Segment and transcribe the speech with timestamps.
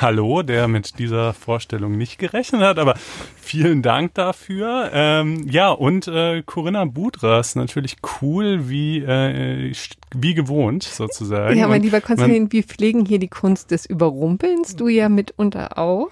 [0.00, 2.94] Hallo, der mit dieser Vorstellung nicht gerechnet hat, aber
[3.36, 4.90] vielen Dank dafür.
[4.92, 9.72] Ähm, ja, und äh, Corinna Budras, natürlich cool wie, äh,
[10.14, 11.58] wie gewohnt sozusagen.
[11.58, 16.10] Ja, mein lieber Konstantin, wir pflegen hier die Kunst des Überrumpelns, du ja mitunter auch.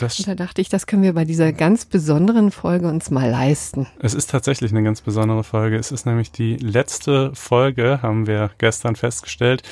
[0.00, 3.30] Das und da dachte ich, das können wir bei dieser ganz besonderen Folge uns mal
[3.30, 3.86] leisten.
[3.98, 5.76] Es ist tatsächlich eine ganz besondere Folge.
[5.76, 9.62] Es ist nämlich die letzte Folge, haben wir gestern festgestellt,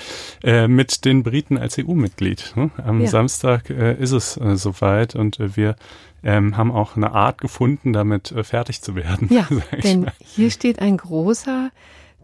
[0.42, 2.52] äh, mit den Briten als EU-Mitglied.
[2.56, 2.70] Ne?
[2.84, 3.08] Am ja.
[3.08, 5.76] Samstag äh, ist es äh, soweit und äh, wir
[6.22, 9.28] ähm, haben auch eine Art gefunden, damit äh, fertig zu werden.
[9.30, 9.46] Ja,
[9.82, 11.70] denn hier steht ein großer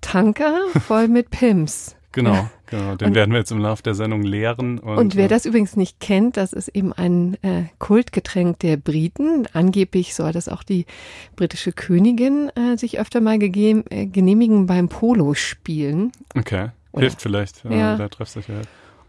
[0.00, 1.94] Tanker voll mit Pims.
[2.12, 2.96] Genau, genau.
[2.96, 4.78] Den und, werden wir jetzt im Laufe der Sendung leeren.
[4.78, 8.78] Und, und wer äh, das übrigens nicht kennt, das ist eben ein äh, Kultgetränk der
[8.78, 9.46] Briten.
[9.52, 10.86] Angeblich soll das auch die
[11.36, 16.10] britische Königin äh, sich öfter mal äh, genehmigen beim Polospielen.
[16.34, 17.02] Okay, Oder?
[17.02, 17.62] hilft vielleicht.
[17.64, 17.96] Ja.
[17.96, 18.62] Da treffst du dich ja.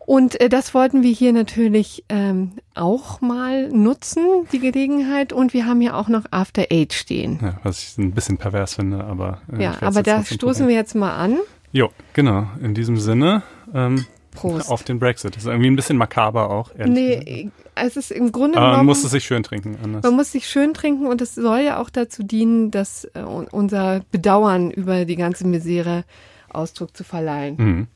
[0.09, 5.31] Und äh, das wollten wir hier natürlich ähm, auch mal nutzen, die Gelegenheit.
[5.33, 7.37] Und wir haben ja auch noch After Eight stehen.
[7.39, 9.43] Ja, was ich ein bisschen pervers finde, aber.
[9.55, 11.37] Äh, ja, aber da stoßen wir jetzt mal an.
[11.71, 12.47] Jo, genau.
[12.59, 13.43] In diesem Sinne.
[13.71, 14.71] Ähm, Prost.
[14.71, 15.35] Auf den Brexit.
[15.35, 16.71] Das ist irgendwie ein bisschen makaber auch.
[16.75, 17.53] Nee, gesagt.
[17.75, 18.77] es ist im Grunde genommen.
[18.77, 19.77] man muss es sich schön trinken.
[19.83, 20.01] Anders.
[20.01, 24.01] Man muss sich schön trinken und es soll ja auch dazu dienen, dass äh, unser
[24.11, 26.03] Bedauern über die ganze Misere
[26.51, 27.55] Ausdruck zu verleihen.
[27.57, 27.87] Mhm.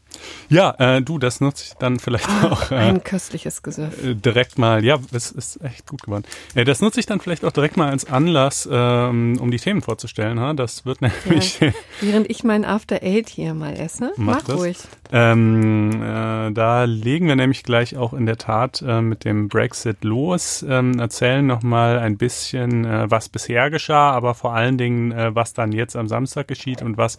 [0.50, 2.72] Ja, äh, du, das nutze ich dann vielleicht ah, auch.
[2.72, 4.04] Äh, ein köstliches Gesöff.
[4.04, 6.24] Äh, direkt mal, ja, es ist echt gut geworden.
[6.56, 9.82] Äh, das nutze ich dann vielleicht auch direkt mal als Anlass, ähm, um die Themen
[9.82, 10.40] vorzustellen.
[10.40, 10.54] Ha?
[10.54, 11.60] Das wird nämlich.
[11.60, 14.12] Ja, während ich mein After Eight hier mal esse.
[14.18, 14.78] Mach, Mach ruhig.
[15.16, 20.04] Ähm, äh, da legen wir nämlich gleich auch in der Tat äh, mit dem Brexit
[20.04, 25.36] los, ähm, erzählen nochmal ein bisschen, äh, was bisher geschah, aber vor allen Dingen, äh,
[25.36, 27.18] was dann jetzt am Samstag geschieht und was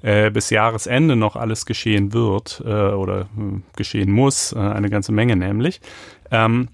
[0.00, 5.36] äh, bis Jahresende noch alles geschehen wird äh, oder äh, geschehen muss, eine ganze Menge
[5.36, 5.82] nämlich.
[6.30, 6.68] Ähm,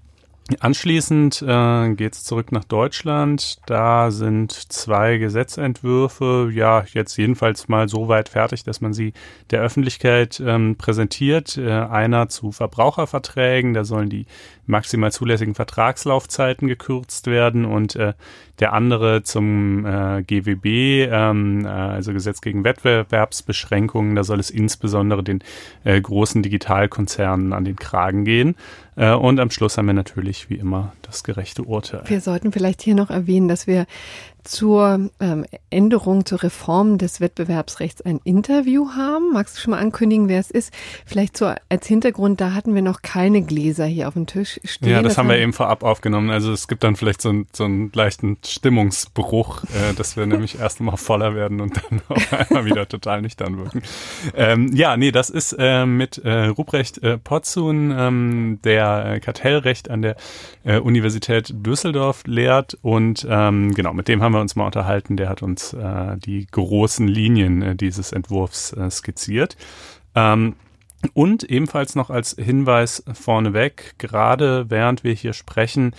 [0.59, 3.59] Anschließend äh, geht es zurück nach Deutschland.
[3.67, 9.13] Da sind zwei Gesetzentwürfe, ja, jetzt jedenfalls mal so weit fertig, dass man sie
[9.51, 11.57] der Öffentlichkeit ähm, präsentiert.
[11.57, 14.25] Äh, einer zu Verbraucherverträgen, da sollen die
[14.65, 18.13] maximal zulässigen Vertragslaufzeiten gekürzt werden und äh,
[18.59, 24.15] der andere zum äh, GWB, ähm, äh, also Gesetz gegen Wettbewerbsbeschränkungen.
[24.15, 25.43] Da soll es insbesondere den
[25.83, 28.55] äh, großen Digitalkonzernen an den Kragen gehen.
[29.01, 32.03] Äh, und am Schluss haben wir natürlich wie immer das gerechte Urteil.
[32.05, 33.87] Wir sollten vielleicht hier noch erwähnen, dass wir
[34.43, 39.31] zur ähm, Änderung, zur Reform des Wettbewerbsrechts ein Interview haben.
[39.33, 40.73] Magst du schon mal ankündigen, wer es ist?
[41.05, 44.89] Vielleicht so als Hintergrund, da hatten wir noch keine Gläser hier auf dem Tisch stehen.
[44.89, 46.29] Ja, das, das haben wir eben vorab aufgenommen.
[46.29, 50.59] Also es gibt dann vielleicht so, einen, so einen leichten Stimmungsbruch, äh, dass wir nämlich
[50.59, 53.81] erst mal voller werden und dann auf einmal wieder total nüchtern wirken.
[54.35, 60.01] Ähm, ja, nee, das ist äh, mit äh, Ruprecht äh, Potzun, ähm, der Kartellrecht an
[60.01, 60.15] der
[60.63, 65.17] äh, Universität Düsseldorf lehrt und ähm, genau, mit dem haben haben wir uns mal unterhalten.
[65.17, 69.57] Der hat uns äh, die großen Linien äh, dieses Entwurfs äh, skizziert.
[70.15, 70.55] Ähm,
[71.13, 75.93] und ebenfalls noch als Hinweis vorneweg, gerade während wir hier sprechen,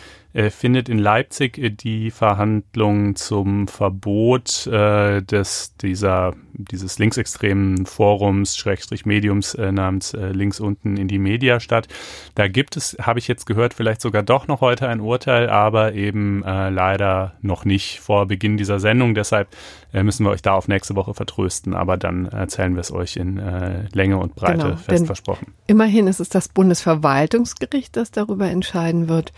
[0.51, 9.07] findet in Leipzig äh, die Verhandlung zum Verbot äh, des dieser dieses linksextremen Forums Schrägstrich
[9.07, 11.89] Mediums äh, namens äh, links unten in die Media statt.
[12.35, 15.95] Da gibt es, habe ich jetzt gehört, vielleicht sogar doch noch heute ein Urteil, aber
[15.95, 19.15] eben äh, leider noch nicht vor Beginn dieser Sendung.
[19.15, 19.49] Deshalb
[19.93, 21.75] äh, müssen wir euch da auf nächste Woche vertrösten.
[21.75, 25.53] Aber dann erzählen wir es euch in äh, Länge und Breite genau, fest versprochen.
[25.67, 29.33] Immerhin ist es das Bundesverwaltungsgericht, das darüber entscheiden wird.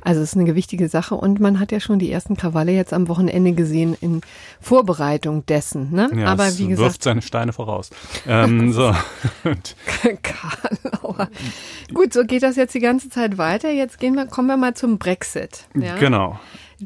[0.00, 2.92] Also es ist eine gewichtige Sache und man hat ja schon die ersten Krawalle jetzt
[2.92, 4.20] am Wochenende gesehen in
[4.60, 5.92] Vorbereitung dessen.
[5.92, 6.08] Ne?
[6.14, 7.90] Ja, Aber wie gesagt, wirft seine Steine voraus.
[8.26, 8.94] Ähm, so.
[10.22, 11.28] Karlauer.
[11.92, 13.70] Gut, so geht das jetzt die ganze Zeit weiter.
[13.70, 15.66] Jetzt gehen wir, kommen wir mal zum Brexit.
[15.74, 15.96] Ja?
[15.96, 16.38] Genau.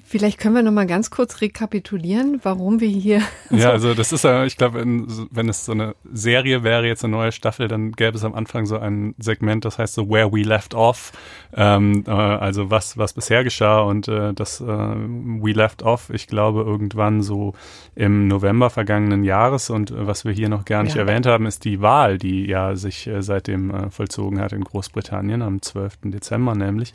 [0.04, 3.22] Vielleicht können wir noch mal ganz kurz rekapitulieren, warum wir hier.
[3.50, 7.10] Ja, also das ist ja, ich glaube, wenn es so eine Serie wäre, jetzt eine
[7.10, 10.42] neue Staffel, dann gäbe es am Anfang so ein Segment, das heißt so Where We
[10.42, 11.10] Left Off,
[11.56, 16.28] ähm, äh, also was was bisher geschah und äh, das äh, We Left Off, ich
[16.28, 17.54] glaube irgendwann so
[17.96, 21.02] im November vergangenen Jahres und äh, was wir hier noch gar nicht ja.
[21.02, 25.42] erwähnt haben, ist die Wahl, die ja sich äh, seitdem äh, vollzogen hat in Großbritannien
[25.42, 25.98] am 12.
[26.04, 26.92] Dezember nämlich,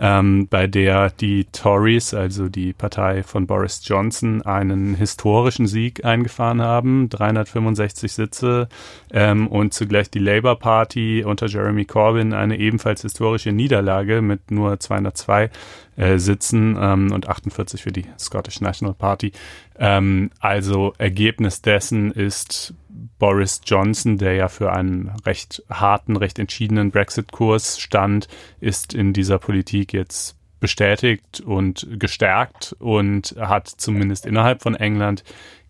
[0.00, 6.62] ähm, bei der die Tories, also die Partei von Boris Johnson, einen historischen Sieg eingefahren
[6.62, 8.68] haben, 365 Sitze
[9.12, 14.80] ähm, und zugleich die Labour Party unter Jeremy Corbyn eine ebenfalls historische Niederlage mit nur
[14.80, 15.50] 202
[15.96, 19.32] äh, Sitzen ähm, und 48 für die Scottish National Party.
[19.78, 22.74] Ähm, also Ergebnis dessen ist
[23.18, 28.28] Boris Johnson, der ja für einen recht harten, recht entschiedenen Brexit-Kurs stand,
[28.60, 35.24] ist in dieser Politik jetzt bestätigt und gestärkt und hat zumindest innerhalb von England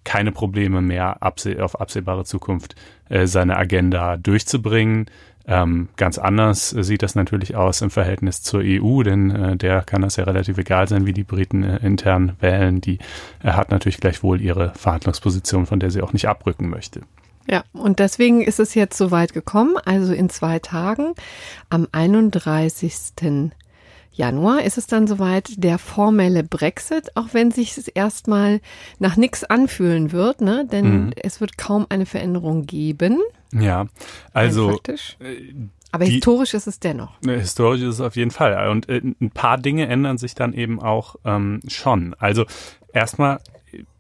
[0.05, 2.77] keine Probleme mehr auf absehbare Zukunft
[3.09, 5.07] äh, seine Agenda durchzubringen.
[5.47, 10.03] Ähm, ganz anders sieht das natürlich aus im Verhältnis zur EU, denn äh, der kann
[10.03, 12.81] das ja relativ egal sein, wie die Briten äh, intern wählen.
[12.81, 12.99] Die
[13.43, 17.01] äh, hat natürlich gleichwohl ihre Verhandlungsposition, von der sie auch nicht abrücken möchte.
[17.49, 19.77] Ja, und deswegen ist es jetzt so weit gekommen.
[19.85, 21.15] Also in zwei Tagen,
[21.71, 23.51] am 31.
[24.13, 28.61] Januar ist es dann soweit der formelle Brexit, auch wenn sich es erstmal
[28.99, 30.67] nach nichts anfühlen wird, ne?
[30.71, 31.13] denn mhm.
[31.17, 33.19] es wird kaum eine Veränderung geben.
[33.53, 33.87] Ja,
[34.33, 34.79] also.
[34.87, 35.55] Äh,
[35.93, 37.13] aber die, historisch ist es dennoch.
[37.23, 38.71] Historisch ist es auf jeden Fall.
[38.71, 42.15] Und äh, ein paar Dinge ändern sich dann eben auch ähm, schon.
[42.19, 42.47] Also
[42.93, 43.41] erstmal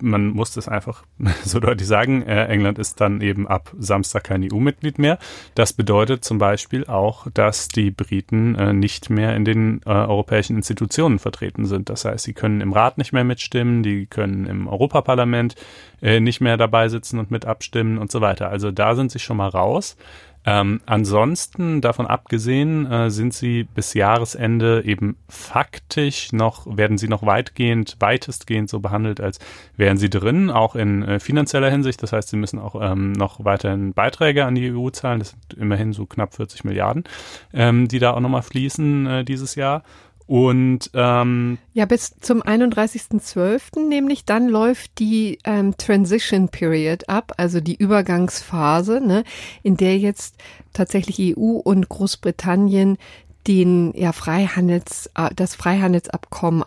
[0.01, 1.05] man muss das einfach
[1.45, 5.19] so deutlich sagen, äh, England ist dann eben ab Samstag kein EU-Mitglied mehr.
[5.55, 10.57] Das bedeutet zum Beispiel auch, dass die Briten äh, nicht mehr in den äh, europäischen
[10.57, 11.89] Institutionen vertreten sind.
[11.89, 15.55] Das heißt, sie können im Rat nicht mehr mitstimmen, die können im Europaparlament
[16.01, 18.49] äh, nicht mehr dabei sitzen und mit abstimmen und so weiter.
[18.51, 19.97] Also da sind sie schon mal raus.
[20.44, 27.25] Ähm, ansonsten, davon abgesehen, äh, sind sie bis Jahresende eben faktisch noch, werden sie noch
[27.25, 29.39] weitgehend, weitestgehend so behandelt, als
[29.77, 32.03] wären sie drin, auch in äh, finanzieller Hinsicht.
[32.03, 35.21] Das heißt, sie müssen auch ähm, noch weiterhin Beiträge an die EU zahlen.
[35.21, 37.05] Das sind immerhin so knapp 40 Milliarden,
[37.53, 39.85] ähm, die da auch nochmal fließen äh, dieses Jahr.
[40.27, 43.89] Und ähm, ja, bis zum 31.12.
[43.89, 49.25] nämlich, dann läuft die ähm, Transition Period ab, also die Übergangsphase, ne,
[49.63, 50.37] in der jetzt
[50.73, 52.99] tatsächlich EU und Großbritannien
[53.47, 56.65] den ja Freihandels äh, das Freihandelsabkommen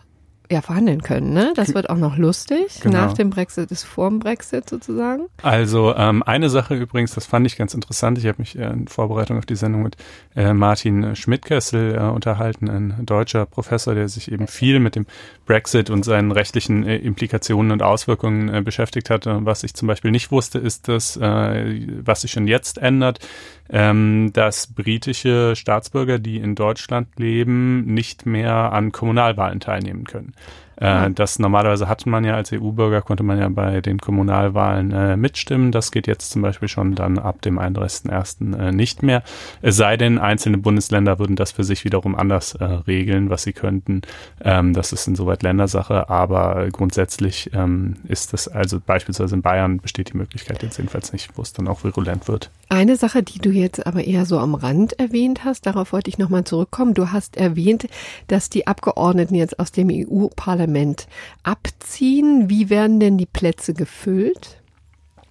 [0.50, 1.32] ja, verhandeln können.
[1.32, 1.52] Ne?
[1.56, 2.80] Das wird auch noch lustig.
[2.80, 2.98] Genau.
[2.98, 5.26] Nach dem Brexit ist vor dem Brexit sozusagen.
[5.42, 8.18] Also ähm, eine Sache übrigens, das fand ich ganz interessant.
[8.18, 9.96] Ich habe mich äh, in Vorbereitung auf die Sendung mit
[10.34, 15.06] äh, Martin Schmidtkessel äh, unterhalten, ein deutscher Professor, der sich eben viel mit dem
[15.46, 19.26] Brexit und seinen rechtlichen äh, Implikationen und Auswirkungen äh, beschäftigt hat.
[19.26, 23.20] Was ich zum Beispiel nicht wusste, ist das, äh, was sich schon jetzt ändert,
[23.70, 30.34] ähm, dass britische Staatsbürger, die in Deutschland leben, nicht mehr an Kommunalwahlen teilnehmen können.
[30.76, 35.16] Äh, das normalerweise hatte man ja als EU-Bürger, konnte man ja bei den Kommunalwahlen äh,
[35.16, 35.72] mitstimmen.
[35.72, 38.58] Das geht jetzt zum Beispiel schon dann ab dem 31.01.
[38.58, 39.22] Äh, nicht mehr.
[39.62, 43.52] Es sei denn, einzelne Bundesländer würden das für sich wiederum anders äh, regeln, was sie
[43.52, 44.02] könnten.
[44.44, 50.12] Ähm, das ist insoweit Ländersache, aber grundsätzlich ähm, ist das, also beispielsweise in Bayern besteht
[50.12, 52.50] die Möglichkeit jetzt jedenfalls nicht, wo es dann auch virulent wird.
[52.68, 56.18] Eine Sache, die du jetzt aber eher so am Rand erwähnt hast, darauf wollte ich
[56.18, 56.94] nochmal zurückkommen.
[56.94, 57.86] Du hast erwähnt,
[58.26, 61.06] dass die Abgeordneten jetzt aus dem EU-Parlament Parlament
[61.42, 62.50] abziehen.
[62.50, 64.60] Wie werden denn die Plätze gefüllt?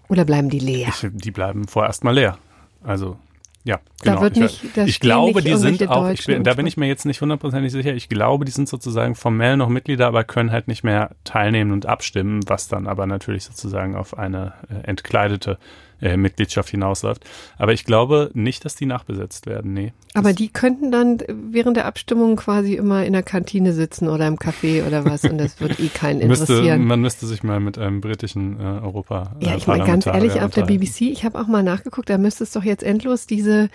[0.07, 0.89] Oder bleiben die leer?
[0.89, 2.37] Ich, die bleiben vorerst mal leer.
[2.83, 3.17] Also
[3.63, 4.17] ja, genau.
[4.17, 6.85] Da wird nicht, ich, ich glaube, die sind auch, ich bin, da bin ich mir
[6.85, 7.95] jetzt nicht hundertprozentig sicher.
[7.95, 11.87] Ich glaube, die sind sozusagen formell noch Mitglieder, aber können halt nicht mehr teilnehmen und
[11.87, 15.57] abstimmen, was dann aber natürlich sozusagen auf eine äh, entkleidete
[16.01, 17.23] äh, Mitgliedschaft hinausläuft.
[17.57, 19.93] Aber ich glaube nicht, dass die nachbesetzt werden, nee.
[20.13, 24.37] Aber die könnten dann während der Abstimmung quasi immer in der Kantine sitzen oder im
[24.37, 26.63] Café oder was und das wird eh keinen interessieren.
[26.63, 29.35] Müsste, man müsste sich mal mit einem britischen äh, Europa.
[29.39, 32.17] Äh, ja, ich meine ganz ehrlich, auf der BBC, ich habe auch mal nachgeguckt, da
[32.17, 33.69] müsste es doch jetzt endlos diese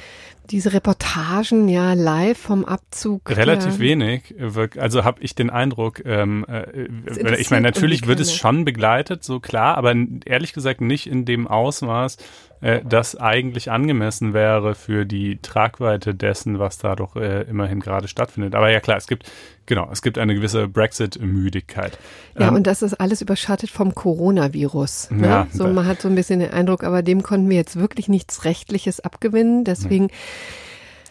[0.51, 3.31] diese Reportagen ja live vom Abzug.
[3.31, 4.35] Relativ wenig.
[4.79, 9.41] Also habe ich den Eindruck, ähm, äh, ich meine, natürlich wird es schon begleitet, so
[9.41, 12.17] klar, aber ehrlich gesagt nicht in dem Ausmaß,
[12.61, 18.09] äh, das eigentlich angemessen wäre für die Tragweite dessen, was da doch äh, immerhin gerade
[18.09, 18.55] stattfindet.
[18.55, 19.31] Aber ja klar, es gibt
[19.67, 21.99] genau, es gibt eine gewisse Brexit-Müdigkeit.
[22.39, 25.11] Ja, ähm, und das ist alles überschattet vom Coronavirus.
[25.11, 25.27] Ne?
[25.27, 28.09] Ja, so man hat so ein bisschen den Eindruck, aber dem konnten wir jetzt wirklich
[28.09, 29.65] nichts Rechtliches abgewinnen.
[29.65, 30.09] Deswegen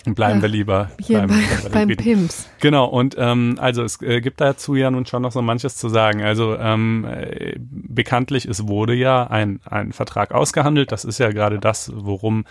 [0.05, 2.47] Bleiben ja, wir lieber hier bleiben, bei, beim Pims.
[2.61, 5.89] Genau, und ähm, also es äh, gibt dazu ja nun schon noch so manches zu
[5.89, 6.21] sagen.
[6.21, 10.91] Also ähm, äh, bekanntlich, es wurde ja ein, ein Vertrag ausgehandelt.
[10.91, 12.45] Das ist ja gerade das, worum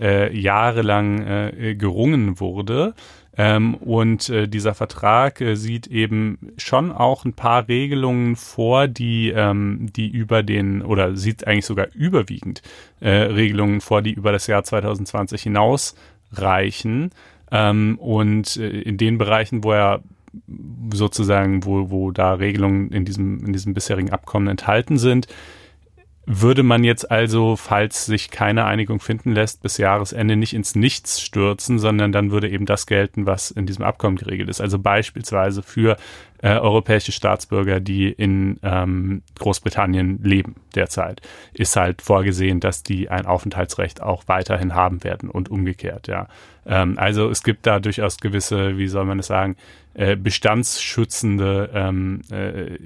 [0.00, 2.94] äh, jahrelang äh, gerungen wurde.
[3.36, 9.30] Ähm, und äh, dieser Vertrag äh, sieht eben schon auch ein paar Regelungen vor, die,
[9.30, 12.62] ähm, die über den, oder sieht eigentlich sogar überwiegend
[12.98, 15.94] äh, Regelungen vor, die über das Jahr 2020 hinaus
[16.32, 17.10] reichen.
[17.50, 20.02] Ähm, und äh, in den Bereichen, wo er
[20.92, 25.26] sozusagen, wo, wo da Regelungen in diesem, in diesem bisherigen Abkommen enthalten sind,
[26.30, 31.22] würde man jetzt also, falls sich keine Einigung finden lässt, bis Jahresende nicht ins Nichts
[31.22, 34.60] stürzen, sondern dann würde eben das gelten, was in diesem Abkommen geregelt ist.
[34.60, 35.96] Also beispielsweise für
[36.42, 41.22] äh, europäische Staatsbürger, die in ähm, Großbritannien leben derzeit,
[41.54, 46.28] ist halt vorgesehen, dass die ein Aufenthaltsrecht auch weiterhin haben werden und umgekehrt, ja.
[46.66, 49.56] Ähm, also es gibt da durchaus gewisse, wie soll man es sagen,
[49.94, 52.76] äh, bestandsschützende ähm, äh,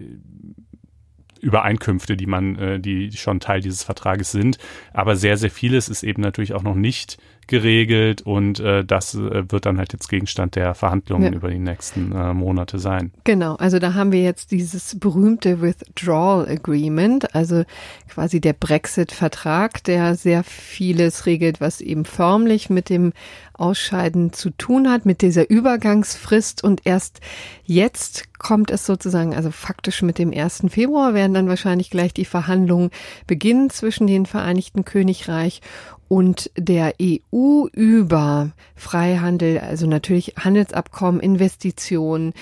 [1.42, 4.58] Übereinkünfte, die man, äh, die schon Teil dieses Vertrages sind.
[4.94, 7.18] Aber sehr, sehr vieles ist eben natürlich auch noch nicht
[7.48, 11.38] geregelt und äh, das äh, wird dann halt jetzt Gegenstand der Verhandlungen ja.
[11.38, 13.12] über die nächsten äh, Monate sein.
[13.24, 17.64] Genau, also da haben wir jetzt dieses berühmte Withdrawal Agreement, also
[18.08, 23.12] quasi der Brexit-Vertrag, der sehr vieles regelt, was eben förmlich mit dem
[23.54, 27.20] Ausscheiden zu tun hat, mit dieser Übergangsfrist und erst
[27.64, 30.64] jetzt kommt es sozusagen, also faktisch mit dem 1.
[30.68, 32.90] Februar werden dann wahrscheinlich gleich die Verhandlungen
[33.26, 35.60] beginnen zwischen den Vereinigten Königreich
[36.08, 42.34] und der EU über Freihandel, also natürlich Handelsabkommen, Investitionen,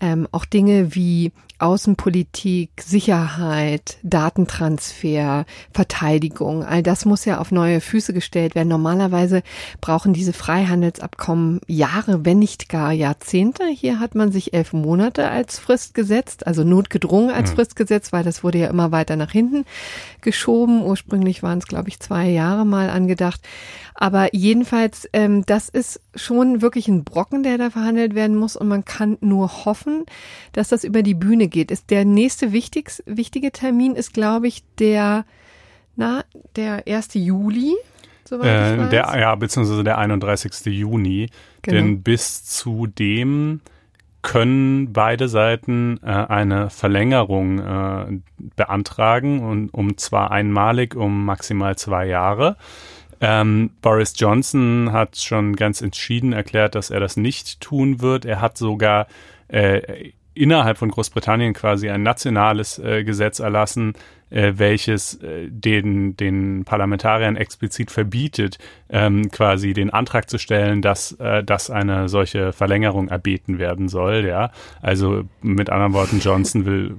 [0.00, 8.12] ähm, auch Dinge wie Außenpolitik, Sicherheit, Datentransfer, Verteidigung, all das muss ja auf neue Füße
[8.12, 8.68] gestellt werden.
[8.68, 9.42] Normalerweise
[9.80, 13.64] brauchen diese Freihandelsabkommen Jahre, wenn nicht gar Jahrzehnte.
[13.66, 17.56] Hier hat man sich elf Monate als Frist gesetzt, also notgedrungen als mhm.
[17.56, 19.64] Frist gesetzt, weil das wurde ja immer weiter nach hinten
[20.20, 20.82] geschoben.
[20.82, 23.40] Ursprünglich waren es, glaube ich, zwei Jahre mal angedacht.
[23.94, 28.68] Aber jedenfalls, ähm, das ist schon wirklich ein Brocken, der da verhandelt werden muss und
[28.68, 30.04] man kann nur hoffen,
[30.52, 31.70] dass das über die Bühne geht.
[31.70, 35.24] Ist der nächste wichtig, wichtige Termin ist, glaube ich, der,
[35.94, 36.24] na,
[36.56, 37.14] der 1.
[37.14, 37.74] Juli.
[38.30, 40.66] Äh, der, ja, beziehungsweise der 31.
[40.66, 41.28] Juni.
[41.62, 41.76] Genau.
[41.76, 43.60] Denn bis zu dem
[44.22, 48.18] können beide Seiten äh, eine Verlängerung äh,
[48.56, 52.56] beantragen und um zwar einmalig um maximal zwei Jahre.
[53.20, 58.24] Ähm, Boris Johnson hat schon ganz entschieden erklärt, dass er das nicht tun wird.
[58.24, 59.06] Er hat sogar
[59.48, 63.94] äh, innerhalb von Großbritannien quasi ein nationales äh, Gesetz erlassen,
[64.30, 71.12] äh, welches äh, den, den Parlamentariern explizit verbietet, ähm, quasi den Antrag zu stellen, dass,
[71.12, 74.24] äh, dass eine solche Verlängerung erbeten werden soll.
[74.26, 74.50] Ja,
[74.82, 76.96] also mit anderen Worten, Johnson will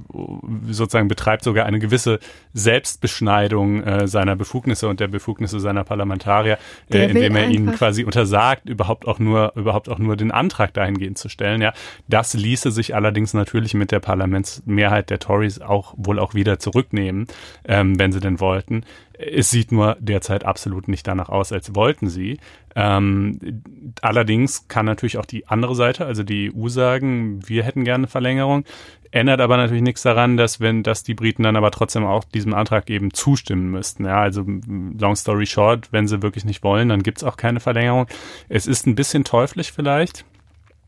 [0.70, 2.20] sozusagen betreibt sogar eine gewisse
[2.54, 6.58] Selbstbeschneidung äh, seiner Befugnisse und der Befugnisse seiner Parlamentarier,
[6.92, 11.18] äh, indem er ihnen quasi untersagt, überhaupt auch nur überhaupt auch nur den Antrag dahingehend
[11.18, 11.62] zu stellen.
[11.62, 11.74] Ja,
[12.08, 17.17] das ließe sich allerdings natürlich mit der Parlamentsmehrheit der Tories auch wohl auch wieder zurücknehmen
[17.18, 17.28] nehmen,
[17.66, 18.84] ähm, wenn sie denn wollten.
[19.14, 22.40] Es sieht nur derzeit absolut nicht danach aus, als wollten sie.
[22.76, 23.64] Ähm,
[24.02, 28.08] allerdings kann natürlich auch die andere Seite, also die EU, sagen, wir hätten gerne eine
[28.08, 28.64] Verlängerung.
[29.10, 32.54] Ändert aber natürlich nichts daran, dass wenn, dass die Briten dann aber trotzdem auch diesem
[32.54, 34.06] Antrag eben zustimmen müssten.
[34.06, 38.08] Ja, also long story short, wenn sie wirklich nicht wollen, dann gibt's auch keine Verlängerung.
[38.50, 40.26] Es ist ein bisschen teuflisch vielleicht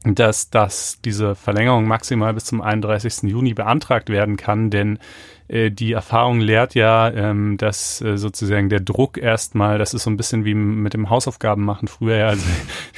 [0.04, 3.24] dass, dass diese Verlängerung maximal bis zum 31.
[3.24, 4.98] Juni beantragt werden kann, denn
[5.50, 10.10] äh, die Erfahrung lehrt ja, ähm, dass äh, sozusagen der Druck erstmal, das ist so
[10.10, 12.46] ein bisschen wie mit dem Hausaufgaben machen früher, ja, also,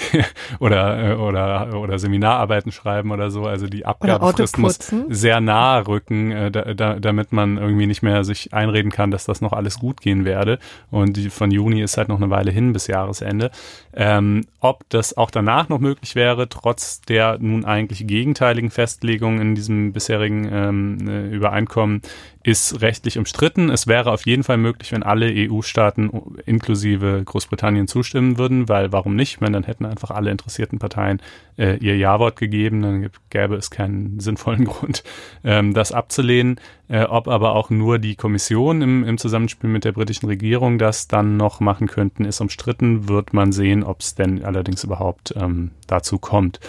[0.59, 4.79] oder, äh, oder, oder Seminararbeiten schreiben oder so, also die Abgabefrist muss
[5.09, 9.25] sehr nahe rücken, äh, da, da, damit man irgendwie nicht mehr sich einreden kann, dass
[9.25, 10.59] das noch alles gut gehen werde.
[10.89, 13.51] Und die, von Juni ist halt noch eine Weile hin bis Jahresende.
[13.93, 19.55] Ähm, ob das auch danach noch möglich wäre, trotz der nun eigentlich gegenteiligen Festlegungen in
[19.55, 22.01] diesem bisherigen ähm, äh, Übereinkommen,
[22.43, 23.69] ist rechtlich umstritten.
[23.69, 26.09] Es wäre auf jeden Fall möglich, wenn alle EU-Staaten
[26.45, 29.41] inklusive Großbritannien zustimmen würden, weil warum nicht?
[29.41, 31.21] Wenn dann hätten einfach alle interessierten Parteien
[31.57, 35.03] äh, ihr Ja-Wort gegeben, dann gäbe es keinen sinnvollen Grund,
[35.43, 36.59] ähm, das abzulehnen.
[36.87, 41.07] Äh, ob aber auch nur die Kommission im, im Zusammenspiel mit der britischen Regierung das
[41.07, 43.07] dann noch machen könnten, ist umstritten.
[43.07, 46.59] Wird man sehen, ob es denn allerdings überhaupt ähm, dazu kommt.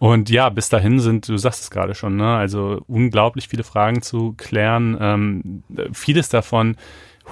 [0.00, 4.00] Und ja, bis dahin sind, du sagst es gerade schon, ne, also unglaublich viele Fragen
[4.00, 4.96] zu klären.
[4.98, 6.76] Ähm, vieles davon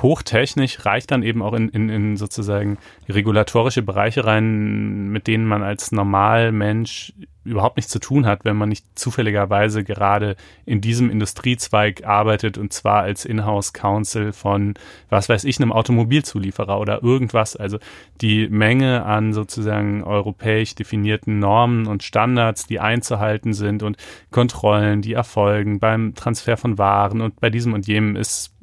[0.02, 2.76] hochtechnisch, reicht dann eben auch in, in, in sozusagen
[3.08, 7.14] regulatorische Bereiche rein, mit denen man als Normalmensch
[7.48, 12.72] überhaupt nichts zu tun hat, wenn man nicht zufälligerweise gerade in diesem Industriezweig arbeitet und
[12.72, 14.74] zwar als Inhouse Counsel von,
[15.08, 17.56] was weiß ich, einem Automobilzulieferer oder irgendwas.
[17.56, 17.78] Also
[18.20, 23.96] die Menge an sozusagen europäisch definierten Normen und Standards, die einzuhalten sind und
[24.30, 28.54] Kontrollen, die erfolgen beim Transfer von Waren und bei diesem und jenem ist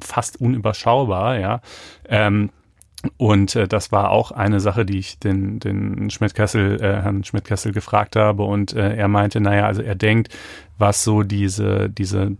[0.00, 1.60] fast unüberschaubar, ja.
[2.08, 2.50] Ähm,
[3.16, 7.72] und äh, das war auch eine Sache, die ich den, den Schmidt-Kessel, äh, Herrn Schmidt-Kessel
[7.72, 8.44] gefragt habe.
[8.44, 10.28] Und äh, er meinte, naja, also er denkt,
[10.78, 12.36] was so diese, diese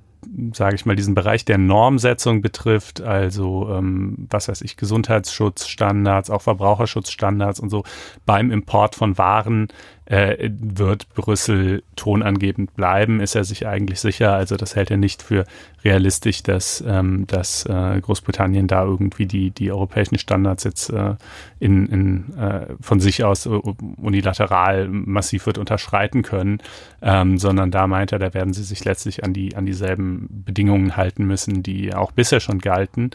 [0.53, 6.43] sage ich mal, diesen Bereich der Normsetzung betrifft, also ähm, was weiß ich, Gesundheitsschutzstandards, auch
[6.43, 7.85] Verbraucherschutzstandards und so
[8.27, 9.69] beim Import von Waren
[10.07, 14.35] äh, wird Brüssel tonangebend bleiben, ist er sich eigentlich sicher.
[14.35, 15.45] Also das hält er nicht für
[15.83, 21.15] realistisch, dass, ähm, dass äh, Großbritannien da irgendwie die, die europäischen Standards jetzt äh,
[21.59, 26.59] in, in, äh, von sich aus unilateral massiv wird unterschreiten können,
[27.01, 30.97] ähm, sondern da meint er, da werden sie sich letztlich an die an dieselben Bedingungen
[30.97, 33.11] halten müssen, die auch bisher schon galten.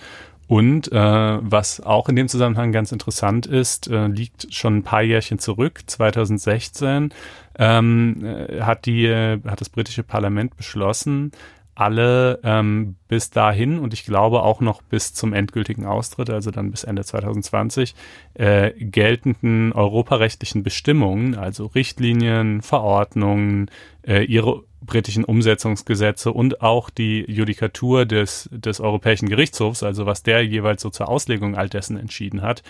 [0.49, 5.03] Und äh, was auch in dem Zusammenhang ganz interessant ist, äh, liegt schon ein paar
[5.03, 7.13] Jährchen zurück, 2016
[7.59, 11.33] ähm, äh, hat die äh, hat das britische Parlament beschlossen,
[11.75, 16.71] alle ähm, bis dahin und ich glaube auch noch bis zum endgültigen Austritt, also dann
[16.71, 17.93] bis Ende 2020,
[18.33, 23.69] äh, geltenden europarechtlichen Bestimmungen, also Richtlinien, Verordnungen,
[24.01, 30.45] äh, ihre britischen Umsetzungsgesetze und auch die Judikatur des, des Europäischen Gerichtshofs, also was der
[30.45, 32.63] jeweils so zur Auslegung all dessen entschieden hat,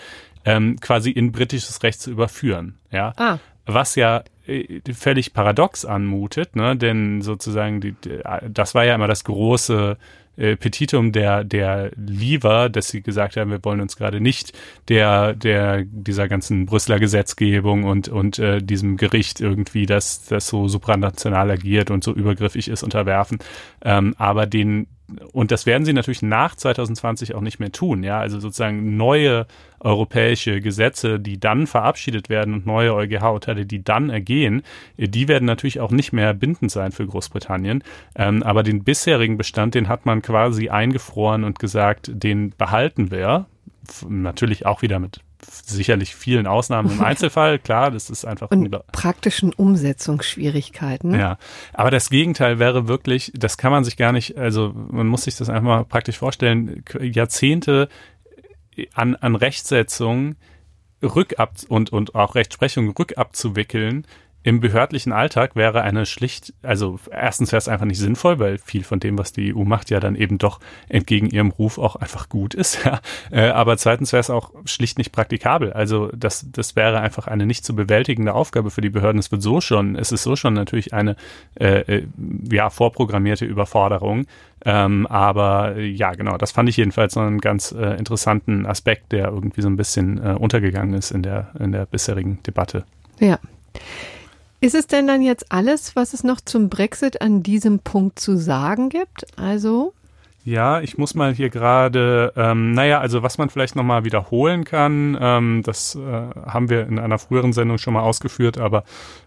[0.44, 2.78] ähm, quasi in britisches Recht zu überführen.
[2.90, 3.12] Ja.
[3.16, 3.38] Ah.
[3.66, 6.76] Was ja äh, völlig paradox anmutet, ne?
[6.76, 7.94] denn sozusagen die,
[8.48, 9.96] das war ja immer das große
[10.40, 15.34] äh, Petitum der, der Lever, dass sie gesagt haben, wir wollen uns gerade nicht der,
[15.34, 21.50] der, dieser ganzen Brüsseler Gesetzgebung und, und äh, diesem Gericht irgendwie, das, das so supranational
[21.50, 23.38] agiert und so übergriffig ist, unterwerfen.
[23.82, 24.86] Ähm, aber den,
[25.32, 28.02] und das werden sie natürlich nach 2020 auch nicht mehr tun.
[28.02, 29.46] Ja, also sozusagen neue
[29.80, 34.62] europäische Gesetze, die dann verabschiedet werden und neue EuGH-Urteile, die dann ergehen,
[34.96, 37.82] die werden natürlich auch nicht mehr bindend sein für Großbritannien.
[38.14, 43.46] Ähm, aber den bisherigen Bestand, den hat man quasi eingefroren und gesagt, den behalten wir.
[44.08, 45.20] Natürlich auch wieder mit
[45.66, 51.14] sicherlich vielen Ausnahmen im Einzelfall, klar, das ist einfach und praktischen Umsetzungsschwierigkeiten.
[51.14, 51.38] Ja,
[51.72, 55.36] aber das Gegenteil wäre wirklich, das kann man sich gar nicht, also man muss sich
[55.36, 57.88] das einfach mal praktisch vorstellen, Jahrzehnte
[58.94, 60.36] an, an Rechtsetzung
[61.02, 64.06] rückab und, und auch Rechtsprechung rückabzuwickeln,
[64.42, 68.84] im behördlichen Alltag wäre eine schlicht, also erstens wäre es einfach nicht sinnvoll, weil viel
[68.84, 72.28] von dem, was die EU macht, ja dann eben doch entgegen ihrem Ruf auch einfach
[72.28, 72.80] gut ist.
[72.90, 73.00] Ja.
[73.30, 75.72] Äh, aber zweitens wäre es auch schlicht nicht praktikabel.
[75.72, 79.18] Also das, das wäre einfach eine nicht zu bewältigende Aufgabe für die Behörden.
[79.18, 81.16] Es wird so schon, es ist so schon natürlich eine
[81.56, 82.06] äh, äh
[82.50, 84.26] ja vorprogrammierte Überforderung.
[84.64, 89.28] Ähm, aber ja, genau, das fand ich jedenfalls so einen ganz äh, interessanten Aspekt, der
[89.28, 92.84] irgendwie so ein bisschen äh, untergegangen ist in der in der bisherigen Debatte.
[93.18, 93.38] Ja.
[94.62, 98.36] Ist es denn dann jetzt alles, was es noch zum Brexit an diesem Punkt zu
[98.36, 99.26] sagen gibt?
[99.38, 99.94] Also
[100.44, 105.16] ja, ich muss mal hier gerade, ähm, naja, also was man vielleicht nochmal wiederholen kann,
[105.20, 108.84] ähm, das äh, haben wir in einer früheren Sendung schon mal ausgeführt, aber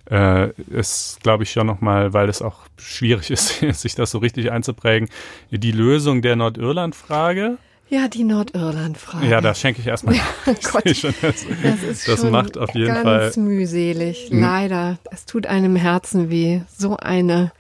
[0.10, 4.52] äh, ist, glaube ich, schon nochmal, weil es auch schwierig ist, sich das so richtig
[4.52, 5.08] einzuprägen,
[5.52, 7.58] die Lösung der Nordirland-Frage.
[7.90, 9.28] Ja, die Nordirland-Frage.
[9.28, 10.16] Ja, da schenke ich erstmal.
[10.16, 14.30] Ja, Gott, schon, das, das, ist das schon macht auf jeden ganz Fall ganz mühselig.
[14.30, 14.42] Hm.
[14.42, 16.62] Leider, es tut einem Herzen weh.
[16.76, 17.52] So eine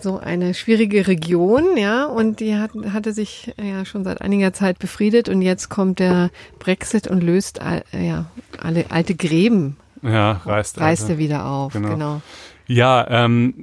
[0.00, 4.78] so eine schwierige Region, ja, und die hat, hatte sich ja schon seit einiger Zeit
[4.78, 8.26] befriedet und jetzt kommt der Brexit und löst all, ja,
[8.60, 9.76] alle alte Gräben.
[10.02, 11.88] Ja, reißt, reißt er wieder auf, genau.
[11.90, 12.22] genau.
[12.66, 13.54] Ja, ähm,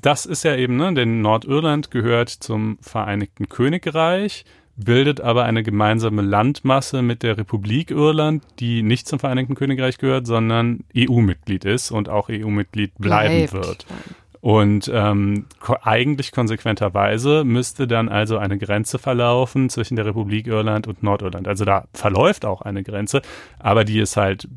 [0.00, 4.44] das ist ja eben, ne, denn Nordirland gehört zum Vereinigten Königreich
[4.76, 10.26] bildet aber eine gemeinsame Landmasse mit der Republik Irland, die nicht zum Vereinigten Königreich gehört,
[10.26, 13.52] sondern EU-Mitglied ist und auch EU-Mitglied bleiben Bleibt.
[13.52, 13.86] wird.
[14.40, 20.88] Und ähm, ko eigentlich konsequenterweise müsste dann also eine Grenze verlaufen zwischen der Republik Irland
[20.88, 21.46] und Nordirland.
[21.46, 23.22] Also da verläuft auch eine Grenze,
[23.60, 24.48] aber die ist halt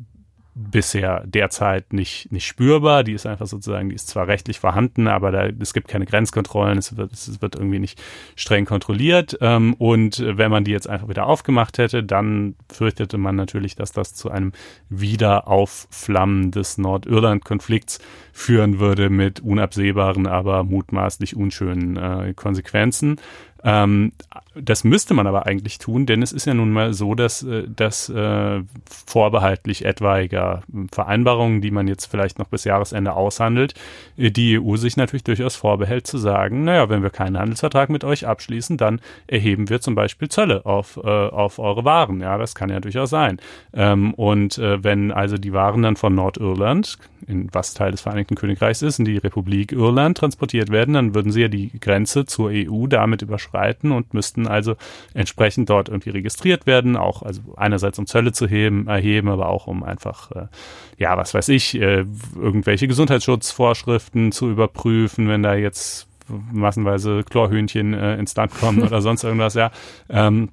[0.58, 3.04] bisher derzeit nicht, nicht spürbar.
[3.04, 6.78] Die ist einfach sozusagen, die ist zwar rechtlich vorhanden, aber da, es gibt keine Grenzkontrollen,
[6.78, 8.02] es wird, es wird irgendwie nicht
[8.36, 9.36] streng kontrolliert.
[9.42, 13.92] Ähm, und wenn man die jetzt einfach wieder aufgemacht hätte, dann fürchtete man natürlich, dass
[13.92, 14.52] das zu einem
[14.88, 17.98] Wiederaufflammen des Nordirland-Konflikts
[18.32, 23.20] führen würde mit unabsehbaren, aber mutmaßlich unschönen äh, Konsequenzen.
[23.62, 24.12] Ähm,
[24.60, 27.64] das müsste man aber eigentlich tun, denn es ist ja nun mal so, dass, äh,
[27.68, 33.74] dass äh, vorbehaltlich etwaiger Vereinbarungen, die man jetzt vielleicht noch bis Jahresende aushandelt,
[34.16, 38.04] äh, die EU sich natürlich durchaus vorbehält zu sagen, naja, wenn wir keinen Handelsvertrag mit
[38.04, 42.20] euch abschließen, dann erheben wir zum Beispiel Zölle auf, äh, auf eure Waren.
[42.20, 43.38] Ja, das kann ja durchaus sein.
[43.74, 48.36] Ähm, und äh, wenn also die Waren dann von Nordirland, in was Teil des Vereinigten
[48.36, 52.50] Königreichs ist, in die Republik Irland transportiert werden, dann würden sie ja die Grenze zur
[52.52, 54.76] EU damit überschreiten und müssten also
[55.14, 59.66] entsprechend dort irgendwie registriert werden, auch also einerseits um Zölle zu heben, erheben, aber auch
[59.66, 60.46] um einfach, äh,
[60.98, 62.04] ja, was weiß ich, äh,
[62.36, 69.24] irgendwelche Gesundheitsschutzvorschriften zu überprüfen, wenn da jetzt massenweise Chlorhühnchen äh, ins Land kommen oder sonst
[69.24, 69.70] irgendwas, ja.
[70.08, 70.50] Ähm,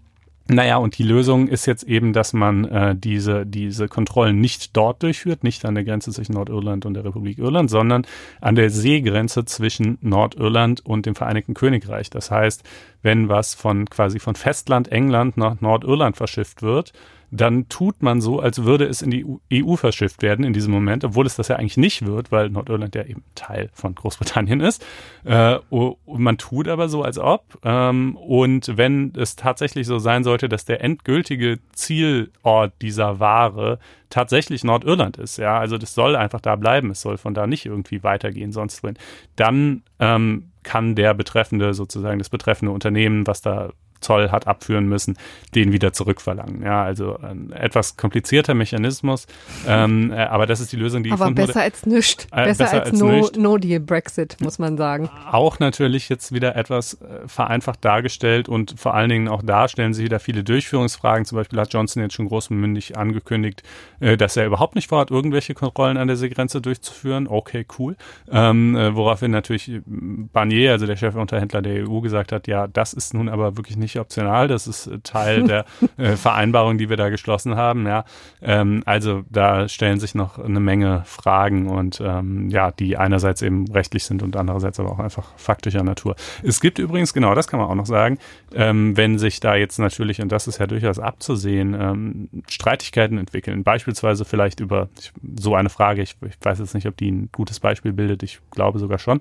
[0.50, 5.02] naja, und die Lösung ist jetzt eben, dass man äh, diese, diese Kontrollen nicht dort
[5.02, 8.06] durchführt, nicht an der Grenze zwischen Nordirland und der Republik Irland, sondern
[8.42, 12.10] an der Seegrenze zwischen Nordirland und dem Vereinigten Königreich.
[12.10, 12.64] Das heißt,
[13.02, 16.92] wenn was von quasi von Festland England nach Nordirland verschifft wird,
[17.36, 21.04] dann tut man so, als würde es in die EU verschifft werden in diesem Moment,
[21.04, 24.86] obwohl es das ja eigentlich nicht wird, weil Nordirland ja eben Teil von Großbritannien ist.
[25.26, 25.58] Äh,
[26.06, 27.58] man tut aber so, als ob.
[27.64, 33.80] Ähm, und wenn es tatsächlich so sein sollte, dass der endgültige Zielort dieser Ware
[34.12, 37.66] tatsächlich Nordirland ist, ja, also das soll einfach da bleiben, es soll von da nicht
[37.66, 38.98] irgendwie weitergehen, sonst wohin,
[39.36, 43.72] dann ähm, kann der betreffende, sozusagen das betreffende Unternehmen, was da
[44.04, 45.18] Zoll hat abführen müssen,
[45.56, 46.62] den wieder zurückverlangen.
[46.62, 49.28] Ja, also ein etwas komplizierter Mechanismus,
[49.68, 51.64] ähm, äh, aber das ist die Lösung, die aber gefunden besser wurde.
[51.64, 52.26] als nichts.
[52.26, 53.38] Äh, besser, besser als, als no, nicht.
[53.38, 55.10] no Deal Brexit, muss man sagen.
[55.32, 59.94] Auch natürlich jetzt wieder etwas äh, vereinfacht dargestellt und vor allen Dingen auch da stellen
[59.94, 61.26] sich wieder viele Durchführungsfragen.
[61.26, 63.64] Zum Beispiel hat Johnson jetzt schon großmündig angekündigt,
[64.00, 67.28] äh, dass er überhaupt nicht vorhat, irgendwelche Kontrollen an der Seegrenze durchzuführen.
[67.28, 67.96] Okay, cool.
[68.32, 73.14] Ähm, äh, woraufhin natürlich Barnier, also der Chefunterhändler der EU, gesagt hat, ja, das ist
[73.14, 75.66] nun aber wirklich nicht optional, das ist äh, Teil der
[75.98, 77.86] äh, Vereinbarung, die wir da geschlossen haben.
[77.88, 78.06] Ja,
[78.42, 83.68] ähm, also da stellen sich noch eine Menge Fragen und ähm, ja, die einerseits eben
[83.72, 86.16] rechtlich sind und andererseits aber auch einfach faktischer Natur.
[86.44, 88.18] Es gibt übrigens, genau, das kann man auch noch sagen,
[88.54, 93.64] ähm, wenn sich da jetzt natürlich, und das ist ja durchaus abzusehen, ähm, Streitigkeiten entwickeln,
[93.64, 94.90] beispielsweise vielleicht über
[95.38, 98.40] so eine Frage, ich, ich weiß jetzt nicht, ob die ein gutes Beispiel bildet, ich
[98.52, 99.20] glaube sogar schon,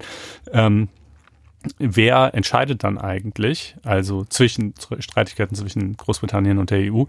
[0.52, 0.88] ähm,
[1.78, 7.04] wer entscheidet dann eigentlich, also zwischen Streitigkeiten zwischen Großbritannien und der EU.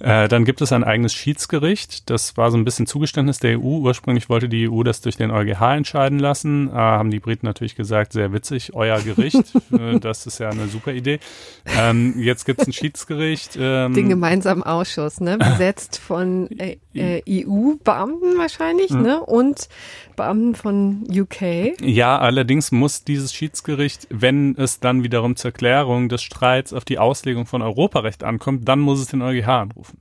[0.00, 2.08] Äh, dann gibt es ein eigenes Schiedsgericht.
[2.10, 3.78] Das war so ein bisschen Zugeständnis der EU.
[3.78, 6.68] Ursprünglich wollte die EU das durch den EuGH entscheiden lassen.
[6.68, 9.44] Äh, haben die Briten natürlich gesagt, sehr witzig, euer Gericht.
[9.72, 11.18] äh, das ist ja eine super Idee.
[11.78, 13.56] Ähm, jetzt gibt es ein Schiedsgericht.
[13.58, 15.38] Ähm, Den gemeinsamen Ausschuss, ne?
[15.38, 19.02] Besetzt von äh, äh, EU-Beamten wahrscheinlich, Hm.
[19.02, 19.20] ne?
[19.22, 19.68] Und
[20.16, 21.80] Beamten von UK.
[21.80, 26.98] Ja, allerdings muss dieses Schiedsgericht, wenn es dann wiederum zur Klärung des Streits auf die
[26.98, 29.98] Auslegung von Europarecht ankommt, dann muss es den EuGH anrufen.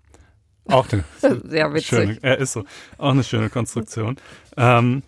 [0.67, 0.88] Auch
[1.21, 1.88] eine Sehr witzig.
[1.88, 2.63] schöne, äh, ist so,
[2.97, 4.17] auch eine schöne Konstruktion.
[4.58, 5.03] Ähm,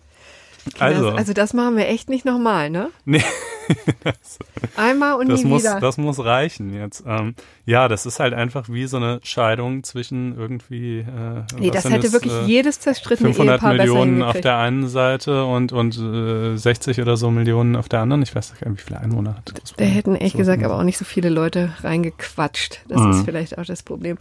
[0.78, 2.90] also, Das, also das machen wir echt nicht nochmal, ne?
[3.04, 3.22] nee,
[4.76, 5.80] Einmal und das nie muss, wieder.
[5.80, 7.04] das muss reichen jetzt.
[7.06, 7.34] Ähm,
[7.66, 11.00] ja, das ist halt einfach wie so eine Scheidung zwischen irgendwie.
[11.00, 14.88] Äh, nee, das hätte es, wirklich äh, jedes zerstrittene 500 Ehepaar Millionen auf der einen
[14.88, 18.22] Seite und, und äh, 60 oder so Millionen auf der anderen.
[18.22, 19.52] Ich weiß nicht, wie viele Einwohner hat.
[19.76, 22.80] Da hätten ehrlich So gesagt ist aber auch nicht so viele Leute reingequatscht.
[22.88, 23.10] Das Mhm.
[23.10, 24.16] ist vielleicht auch das Problem.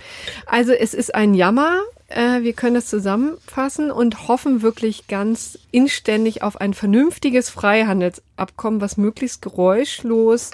[0.46, 1.80] Also es ist ein Jammer.
[2.10, 8.98] Äh, wir können es zusammenfassen und hoffen wirklich ganz inständig auf ein vernünftiges Freihandelsabkommen, was
[8.98, 10.52] möglichst geräuschlos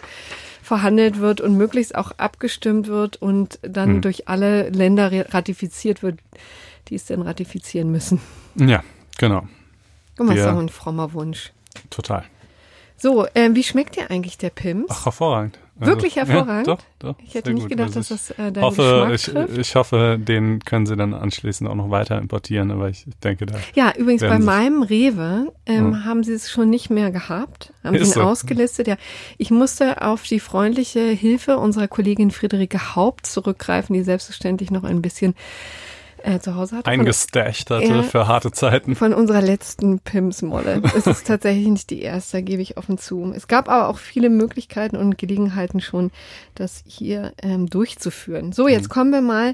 [0.63, 4.01] verhandelt wird und möglichst auch abgestimmt wird und dann Mhm.
[4.01, 6.19] durch alle Länder ratifiziert wird,
[6.87, 8.19] die es denn ratifizieren müssen.
[8.55, 8.83] Ja,
[9.17, 9.47] genau.
[10.17, 11.51] Guck mal, das ist ein frommer Wunsch.
[11.89, 12.23] Total.
[12.97, 14.87] So, äh, wie schmeckt dir eigentlich der Pims?
[14.89, 15.59] Ach, hervorragend.
[15.79, 16.67] Also, Wirklich hervorragend?
[16.67, 17.15] Ja, doch, doch.
[17.25, 17.71] ich hätte nicht gut.
[17.71, 19.57] gedacht, Also dass das äh, ich dein hoffe, Geschmack ich, trifft.
[19.57, 23.55] ich hoffe, den können sie dann anschließend auch noch weiter importieren, aber ich denke da.
[23.73, 26.03] Ja, übrigens bei meinem Rewe ähm, Ja.
[26.05, 28.29] haben sie es schon nicht mehr gehabt, haben Ist sie ihn so.
[28.29, 28.87] ausgelistet.
[28.87, 28.97] Ja,
[29.39, 35.01] ich musste auf die freundliche Hilfe unserer Kollegin Friederike Haupt zurückgreifen, die selbstverständlich noch ein
[35.01, 35.33] bisschen
[36.23, 36.89] äh, zu Hause hatte.
[36.89, 38.03] Eingestasht hatte Ja.
[38.03, 38.95] für harte Zeiten.
[38.95, 40.81] von unserer letzten Pims-Molle.
[40.95, 43.31] Es ist tatsächlich nicht die erste, gebe ich offen zu.
[43.35, 46.11] Es gab aber auch viele Möglichkeiten und Gelegenheiten schon,
[46.55, 48.51] das hier ähm, durchzuführen.
[48.53, 48.69] So, Mhm.
[48.69, 49.53] jetzt kommen wir mal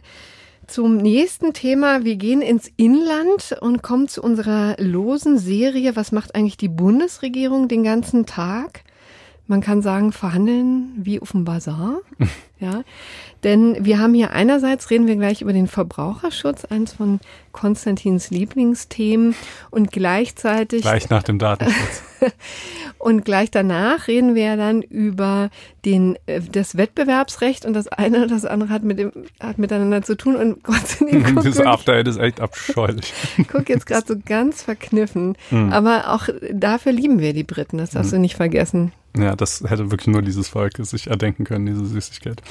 [0.67, 2.03] zum nächsten Thema.
[2.05, 5.95] Wir gehen ins Inland und kommen zu unserer losen Serie.
[5.95, 8.83] Was macht eigentlich die Bundesregierung den ganzen Tag?
[9.49, 12.01] Man kann sagen, verhandeln wie auf dem Bazar.
[12.61, 12.83] Ja,
[13.45, 17.21] denn wir haben hier einerseits reden wir gleich über den Verbraucherschutz, eins von
[17.53, 19.33] Konstantins Lieblingsthemen
[19.71, 22.03] und gleichzeitig Gleich nach dem Datenschutz.
[22.99, 25.49] Und gleich danach reden wir dann über
[25.85, 30.01] den, äh, das Wettbewerbsrecht und das eine und das andere hat mit dem, hat miteinander
[30.01, 31.41] zu tun und Gott sei Dank.
[31.41, 33.13] Das After ist echt abscheulich.
[33.49, 35.37] Guck jetzt gerade so ganz verkniffen.
[35.49, 35.71] Mhm.
[35.71, 38.17] Aber auch dafür lieben wir die Briten, das darfst mhm.
[38.17, 38.91] du nicht vergessen.
[39.21, 42.41] Ja, das hätte wirklich nur dieses Volk sich erdenken können, diese Süßigkeit.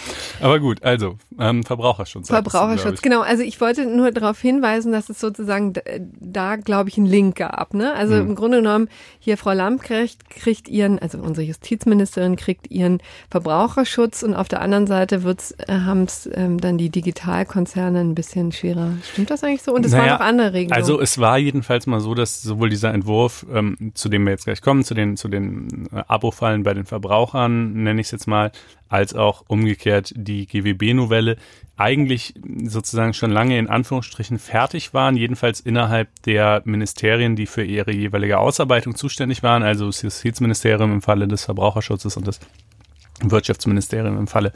[0.41, 2.29] Aber gut, also ähm, Verbraucherschutz.
[2.29, 3.21] Verbraucherschutz, genau.
[3.23, 5.81] Also ich wollte nur darauf hinweisen, dass es sozusagen da,
[6.21, 7.75] da glaube ich, einen Link gab.
[7.75, 7.95] Ne?
[7.95, 8.29] Also hm.
[8.29, 13.01] im Grunde genommen, hier Frau Lamprecht kriegt ihren, also unsere Justizministerin kriegt ihren
[13.31, 18.15] Verbraucherschutz und auf der anderen Seite wird's, äh, haben es ähm, dann die Digitalkonzerne ein
[18.15, 18.93] bisschen schwerer.
[19.13, 19.75] Stimmt das eigentlich so?
[19.75, 20.73] Und es naja, waren noch andere Regelungen.
[20.73, 24.45] Also es war jedenfalls mal so, dass sowohl dieser Entwurf, ähm, zu dem wir jetzt
[24.45, 28.11] gleich kommen, zu den, zu den äh, Abo-Fallen, Ausfallen bei den Verbrauchern, nenne ich es
[28.11, 28.51] jetzt mal,
[28.89, 31.37] als auch umgekehrt die GWB-Novelle
[31.77, 37.93] eigentlich sozusagen schon lange in Anführungsstrichen fertig waren, jedenfalls innerhalb der Ministerien, die für ihre
[37.93, 42.41] jeweilige Ausarbeitung zuständig waren, also das Justizministerium im Falle des Verbraucherschutzes und das
[43.21, 44.53] Wirtschaftsministerium im Falle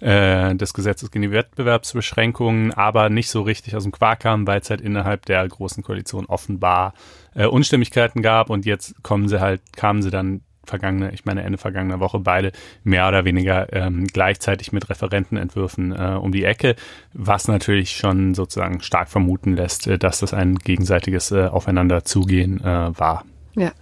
[0.00, 4.60] äh, des Gesetzes gegen die Wettbewerbsbeschränkungen, aber nicht so richtig aus dem Quark kam, weil
[4.60, 6.92] es halt innerhalb der großen Koalition offenbar
[7.34, 11.58] äh, Unstimmigkeiten gab und jetzt kommen sie halt, kamen sie dann vergangene, ich meine Ende
[11.58, 12.52] vergangener Woche beide
[12.84, 16.76] mehr oder weniger ähm, gleichzeitig mit Referentenentwürfen äh, um die Ecke,
[17.12, 22.98] was natürlich schon sozusagen stark vermuten lässt, äh, dass das ein gegenseitiges äh, Aufeinanderzugehen äh,
[22.98, 23.24] war.
[23.56, 23.72] Ja.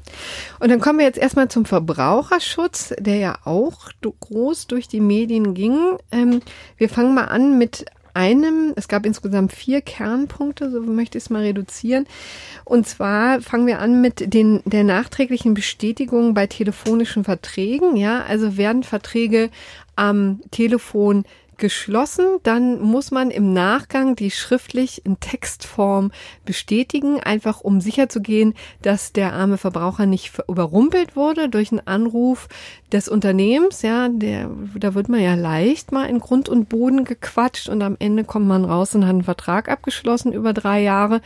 [0.61, 5.55] Und dann kommen wir jetzt erstmal zum Verbraucherschutz, der ja auch groß durch die Medien
[5.55, 5.98] ging.
[6.11, 6.40] Ähm,
[6.77, 7.85] wir fangen mal an mit
[8.18, 12.07] einem, es gab insgesamt vier Kernpunkte, so möchte ich es mal reduzieren.
[12.64, 17.96] Und zwar fangen wir an mit den, der nachträglichen Bestätigung bei telefonischen Verträgen.
[17.96, 19.50] Ja, also werden Verträge
[19.94, 21.24] am Telefon
[21.59, 26.12] geschlossen, dann muss man im Nachgang die schriftlich in Textform
[26.44, 32.49] bestätigen, einfach um sicherzugehen, dass der arme Verbraucher nicht überrumpelt wurde durch einen Anruf
[32.92, 33.83] des Unternehmens.
[33.83, 37.97] Ja, der, da wird man ja leicht mal in Grund und Boden gequatscht und am
[37.99, 41.21] Ende kommt man raus und hat einen Vertrag abgeschlossen über drei Jahre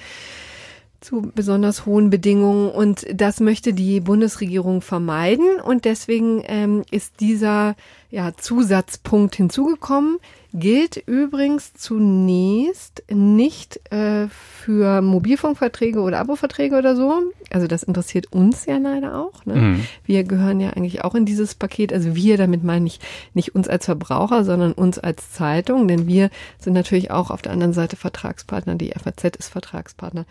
[1.02, 7.74] zu besonders hohen Bedingungen und das möchte die Bundesregierung vermeiden und deswegen ähm, ist dieser
[8.10, 10.18] ja, Zusatzpunkt hinzugekommen.
[10.54, 17.22] Gilt übrigens zunächst nicht äh, für Mobilfunkverträge oder Aboverträge oder so.
[17.50, 19.46] Also das interessiert uns ja leider auch.
[19.46, 19.54] Ne?
[19.54, 19.86] Mhm.
[20.04, 21.90] Wir gehören ja eigentlich auch in dieses Paket.
[21.90, 23.00] Also wir, damit meine ich
[23.32, 27.52] nicht uns als Verbraucher, sondern uns als Zeitung, denn wir sind natürlich auch auf der
[27.52, 28.74] anderen Seite Vertragspartner.
[28.74, 30.26] Die FAZ ist Vertragspartner.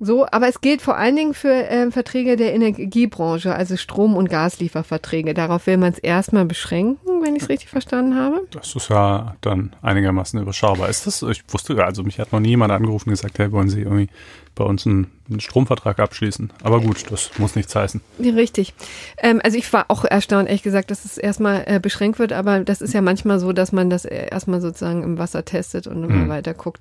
[0.00, 4.28] So, aber es gilt vor allen Dingen für äh, Verträge der Energiebranche, also Strom- und
[4.28, 5.34] Gaslieferverträge.
[5.34, 8.42] Darauf will man es erstmal beschränken, wenn ich es richtig verstanden habe.
[8.50, 10.88] Das ist ja dann einigermaßen überschaubar.
[10.88, 11.22] Ist das?
[11.22, 14.08] Ich wusste, also mich hat noch nie jemand angerufen und gesagt, hey, wollen Sie irgendwie
[14.54, 16.52] bei uns einen, einen Stromvertrag abschließen.
[16.62, 18.00] Aber gut, das muss nichts heißen.
[18.18, 18.72] Ja, richtig.
[19.18, 22.60] Ähm, also ich war auch erstaunt, ehrlich gesagt, dass es erstmal äh, beschränkt wird, aber
[22.60, 26.24] das ist ja manchmal so, dass man das erstmal sozusagen im Wasser testet und immer
[26.24, 26.28] mhm.
[26.28, 26.80] weiter guckt.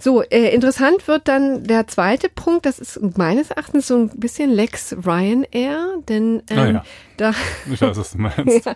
[0.00, 4.50] So, äh, interessant wird dann der zweite Punkt, das ist meines Erachtens so ein bisschen
[4.50, 6.84] Lex Ryanair, denn ähm, ah, ja.
[7.16, 7.34] da
[7.72, 8.66] ich weiß, was du meinst.
[8.66, 8.74] ja,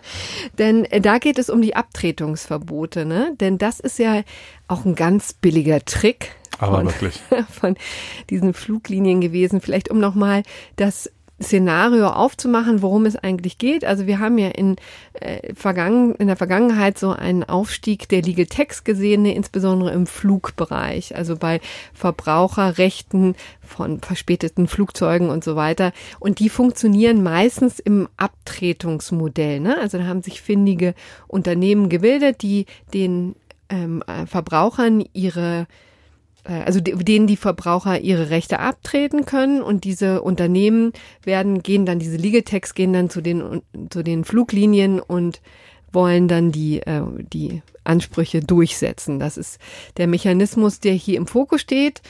[0.57, 3.33] denn äh, da geht es um die Abtretungsverbote, ne?
[3.39, 4.23] Denn das ist ja
[4.67, 7.19] auch ein ganz billiger Trick aber von, wirklich.
[7.51, 7.75] von
[8.29, 9.61] diesen Fluglinien gewesen.
[9.61, 10.43] Vielleicht um nochmal
[10.75, 11.09] das
[11.41, 13.85] Szenario aufzumachen, worum es eigentlich geht.
[13.85, 14.75] Also wir haben ja in,
[15.13, 20.05] äh, vergangen, in der Vergangenheit so einen Aufstieg der Legal Text gesehen, ne, insbesondere im
[20.05, 21.61] Flugbereich, also bei
[21.93, 25.93] Verbraucherrechten von verspäteten Flugzeugen und so weiter.
[26.19, 29.61] Und die funktionieren meistens im Abtretungsmodell.
[29.61, 29.77] Ne?
[29.79, 30.93] Also da haben sich findige
[31.27, 33.35] Unternehmen gebildet, die den
[33.69, 35.65] ähm, Verbrauchern ihre äh,
[36.43, 42.17] also denen die Verbraucher ihre Rechte abtreten können und diese Unternehmen werden, gehen dann, diese
[42.17, 45.41] Legal-Tags gehen dann zu den, zu den Fluglinien und
[45.91, 47.01] wollen dann die, äh,
[47.33, 49.19] die Ansprüche durchsetzen.
[49.19, 49.59] Das ist
[49.97, 52.01] der Mechanismus, der hier im Fokus steht.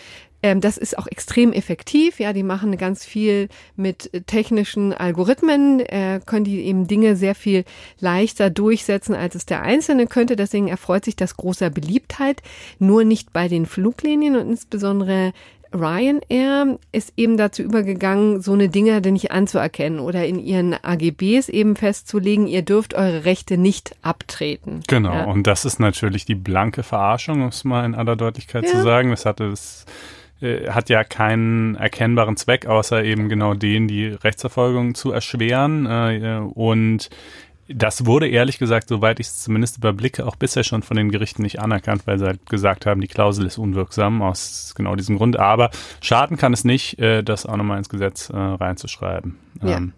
[0.41, 2.19] Ähm, das ist auch extrem effektiv.
[2.19, 7.65] Ja, die machen ganz viel mit technischen Algorithmen, äh, können die eben Dinge sehr viel
[7.99, 10.35] leichter durchsetzen, als es der Einzelne könnte.
[10.35, 12.41] Deswegen erfreut sich das großer Beliebtheit.
[12.79, 15.33] Nur nicht bei den Fluglinien und insbesondere
[15.73, 21.49] Ryanair ist eben dazu übergegangen, so eine Dinge denn nicht anzuerkennen oder in ihren AGBs
[21.49, 24.81] eben festzulegen, ihr dürft eure Rechte nicht abtreten.
[24.87, 25.23] Genau, ja.
[25.25, 28.71] und das ist natürlich die blanke Verarschung, um es mal in aller Deutlichkeit ja.
[28.71, 29.11] zu sagen.
[29.11, 29.85] Das hatte es
[30.41, 35.85] äh, hat ja keinen erkennbaren Zweck, außer eben genau den, die Rechtsverfolgung zu erschweren.
[35.85, 37.09] Äh, und
[37.71, 41.43] das wurde ehrlich gesagt, soweit ich es zumindest überblicke, auch bisher schon von den Gerichten
[41.43, 45.37] nicht anerkannt, weil sie halt gesagt haben, die Klausel ist unwirksam aus genau diesem Grund.
[45.37, 45.69] Aber
[46.01, 49.37] schaden kann es nicht, äh, das auch nochmal ins Gesetz äh, reinzuschreiben.
[49.61, 49.77] Ja.
[49.77, 49.93] Ähm,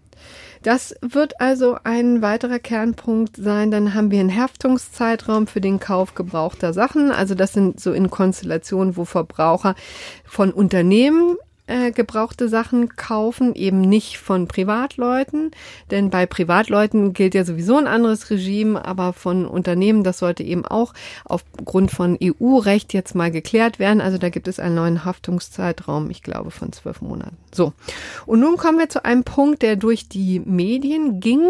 [0.64, 3.72] das wird also ein weiterer Kernpunkt sein.
[3.72, 7.12] Dann haben wir einen Haftungszeitraum für den Kauf gebrauchter Sachen.
[7.12, 9.76] Also das sind so in Konstellationen, wo Verbraucher
[10.26, 11.38] von Unternehmen
[11.72, 15.52] äh, gebrauchte Sachen kaufen, eben nicht von Privatleuten,
[15.90, 20.66] denn bei Privatleuten gilt ja sowieso ein anderes Regime, aber von Unternehmen, das sollte eben
[20.66, 24.02] auch aufgrund von EU-Recht jetzt mal geklärt werden.
[24.02, 27.38] Also da gibt es einen neuen Haftungszeitraum, ich glaube, von zwölf Monaten.
[27.54, 27.74] So.
[28.26, 31.42] Und nun kommen wir zu einem Punkt, der durch die Medien ging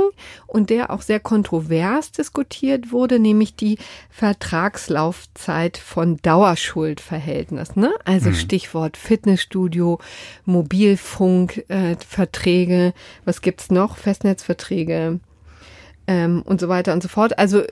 [0.46, 3.78] und der auch sehr kontrovers diskutiert wurde, nämlich die
[4.10, 7.82] Vertragslaufzeit von Dauerschuldverhältnissen.
[7.82, 7.94] Ne?
[8.06, 8.36] Also hm.
[8.36, 10.00] Stichwort Fitnessstudio,
[10.46, 12.94] Mobilfunkverträge,
[13.26, 13.98] was gibt's noch?
[13.98, 15.20] Festnetzverträge
[16.08, 17.38] ähm, und so weiter und so fort.
[17.40, 17.64] Also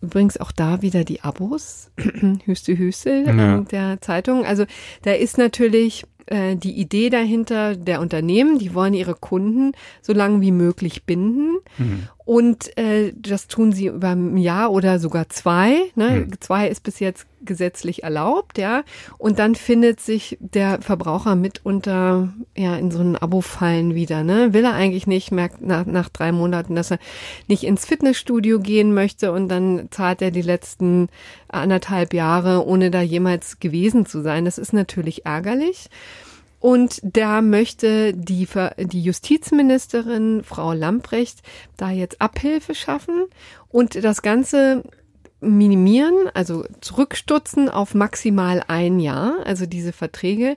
[0.00, 1.90] Übrigens auch da wieder die Abos,
[2.44, 3.60] Hüste Hüste ja.
[3.62, 4.44] der Zeitung.
[4.44, 4.64] Also
[5.02, 10.40] da ist natürlich äh, die Idee dahinter der Unternehmen, die wollen ihre Kunden so lange
[10.40, 11.56] wie möglich binden.
[11.78, 12.08] Mhm.
[12.24, 15.74] Und äh, das tun sie über ein Jahr oder sogar zwei.
[15.96, 16.26] Ne?
[16.26, 16.40] Mhm.
[16.40, 18.82] Zwei ist bis jetzt gesetzlich erlaubt, ja.
[19.18, 24.22] Und dann findet sich der Verbraucher mitunter ja in so einen Abo-Fallen wieder.
[24.22, 24.52] Ne?
[24.52, 26.98] Will er eigentlich nicht, merkt nach, nach drei Monaten, dass er
[27.46, 31.08] nicht ins Fitnessstudio gehen möchte und dann zahlt er die letzten
[31.48, 34.44] anderthalb Jahre, ohne da jemals gewesen zu sein.
[34.44, 35.88] Das ist natürlich ärgerlich.
[36.60, 38.48] Und da möchte die,
[38.78, 41.42] die Justizministerin Frau Lamprecht
[41.76, 43.26] da jetzt Abhilfe schaffen
[43.68, 44.82] und das Ganze
[45.40, 49.38] minimieren, also zurückstutzen auf maximal ein Jahr.
[49.44, 50.56] Also diese Verträge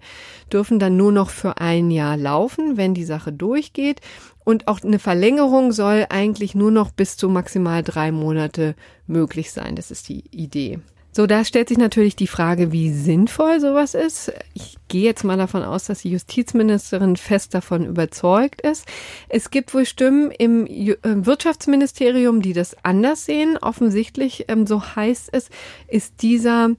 [0.52, 4.02] dürfen dann nur noch für ein Jahr laufen, wenn die Sache durchgeht.
[4.44, 9.76] Und auch eine Verlängerung soll eigentlich nur noch bis zu maximal drei Monate möglich sein.
[9.76, 10.80] Das ist die Idee.
[11.14, 14.32] So, da stellt sich natürlich die Frage, wie sinnvoll sowas ist.
[14.54, 18.86] Ich gehe jetzt mal davon aus, dass die Justizministerin fest davon überzeugt ist.
[19.28, 23.58] Es gibt wohl Stimmen im äh, Wirtschaftsministerium, die das anders sehen.
[23.58, 25.50] Offensichtlich, ähm, so heißt es,
[25.88, 26.72] ist dieser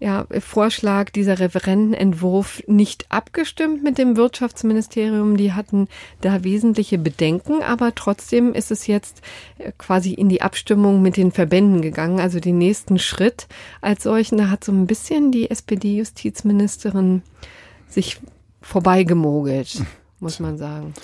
[0.00, 5.36] ja, Vorschlag, dieser Referentenentwurf nicht abgestimmt mit dem Wirtschaftsministerium.
[5.36, 5.88] Die hatten
[6.22, 9.20] da wesentliche Bedenken, aber trotzdem ist es jetzt
[9.58, 13.46] äh, quasi in die Abstimmung mit den Verbänden gegangen, also den nächsten Schritt
[13.82, 14.38] als solchen.
[14.38, 17.22] Da hat so ein bisschen die SPD-Justizministerin
[17.86, 18.20] sich
[18.62, 19.82] vorbeigemogelt,
[20.18, 20.94] muss man sagen.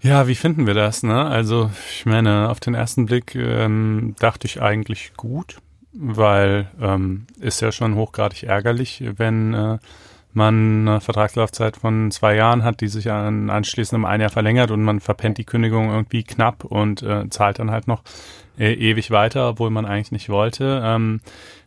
[0.00, 1.04] Ja, wie finden wir das?
[1.04, 1.24] Ne?
[1.24, 5.58] Also ich meine, auf den ersten Blick ähm, dachte ich eigentlich gut
[5.92, 9.78] weil ähm, ist ja schon hochgradig ärgerlich, wenn äh,
[10.32, 14.70] man eine Vertragslaufzeit von zwei Jahren hat, die sich an, anschließend um ein Jahr verlängert
[14.70, 18.02] und man verpennt die Kündigung irgendwie knapp und äh, zahlt dann halt noch
[18.58, 20.80] äh, ewig weiter, obwohl man eigentlich nicht wollte.
[20.84, 21.20] Ähm,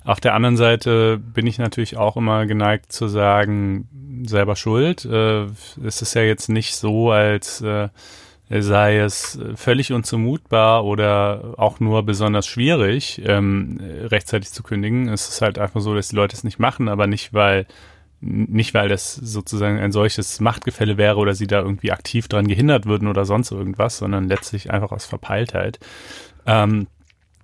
[0.03, 5.05] auf der anderen Seite bin ich natürlich auch immer geneigt zu sagen, selber schuld.
[5.05, 5.45] Äh,
[5.83, 7.89] es ist ja jetzt nicht so, als äh,
[8.49, 15.09] sei es völlig unzumutbar oder auch nur besonders schwierig, ähm, rechtzeitig zu kündigen.
[15.09, 17.65] Es ist halt einfach so, dass die Leute es nicht machen, aber nicht, weil
[18.21, 22.85] nicht, weil das sozusagen ein solches Machtgefälle wäre oder sie da irgendwie aktiv dran gehindert
[22.85, 25.79] würden oder sonst irgendwas, sondern letztlich einfach aus Verpeiltheit.
[26.45, 26.87] Ähm,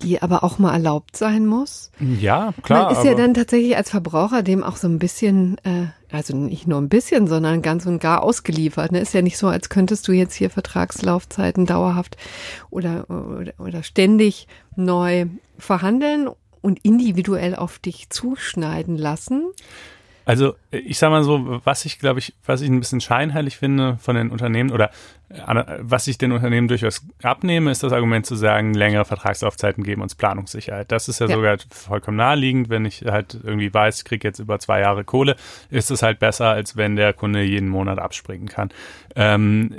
[0.01, 1.91] die aber auch mal erlaubt sein muss.
[1.99, 2.85] Ja, klar.
[2.85, 6.67] Man ist ja dann tatsächlich als Verbraucher dem auch so ein bisschen, äh, also nicht
[6.67, 8.91] nur ein bisschen, sondern ganz und gar ausgeliefert.
[8.91, 8.99] Ne?
[8.99, 12.17] Ist ja nicht so, als könntest du jetzt hier Vertragslaufzeiten dauerhaft
[12.69, 16.29] oder, oder, oder ständig neu verhandeln
[16.61, 19.51] und individuell auf dich zuschneiden lassen.
[20.25, 23.97] Also ich sag mal so, was ich glaube ich, was ich ein bisschen scheinheilig finde
[23.99, 24.91] von den Unternehmen oder
[25.79, 30.15] was ich den Unternehmen durchaus abnehme, ist das Argument zu sagen, längere Vertragslaufzeiten geben uns
[30.15, 30.91] Planungssicherheit.
[30.91, 31.35] Das ist ja, ja.
[31.35, 35.35] sogar vollkommen naheliegend, wenn ich halt irgendwie weiß, ich kriege jetzt über zwei Jahre Kohle,
[35.69, 38.69] ist es halt besser, als wenn der Kunde jeden Monat abspringen kann.
[39.15, 39.75] Ähm,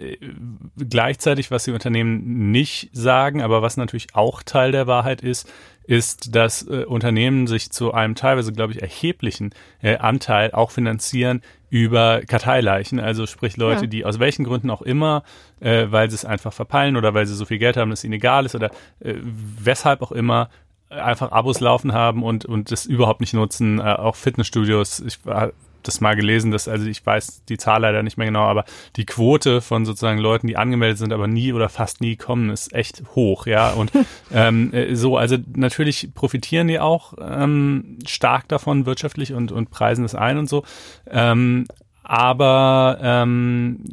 [0.76, 5.50] gleichzeitig, was die Unternehmen nicht sagen, aber was natürlich auch Teil der Wahrheit ist,
[5.84, 9.50] ist, dass äh, Unternehmen sich zu einem teilweise, glaube ich, erheblichen
[9.82, 13.86] äh, Anteil auch finanzieren über Karteileichen, also sprich Leute, ja.
[13.86, 15.22] die aus welchen Gründen auch immer,
[15.60, 18.04] äh, weil sie es einfach verpeilen oder weil sie so viel Geld haben, dass es
[18.04, 20.50] ihnen egal ist oder äh, weshalb auch immer
[20.90, 25.00] einfach Abos laufen haben und und das überhaupt nicht nutzen, äh, auch Fitnessstudios.
[25.00, 25.52] Ich war
[25.82, 28.64] das mal gelesen, dass, also ich weiß die Zahl leider nicht mehr genau, aber
[28.96, 32.72] die Quote von sozusagen Leuten, die angemeldet sind, aber nie oder fast nie kommen, ist
[32.72, 33.70] echt hoch, ja.
[33.72, 33.92] Und
[34.32, 40.04] ähm, äh, so, also natürlich profitieren die auch ähm, stark davon wirtschaftlich und, und preisen
[40.04, 40.64] es ein und so.
[41.10, 41.66] Ähm,
[42.04, 43.84] aber ähm,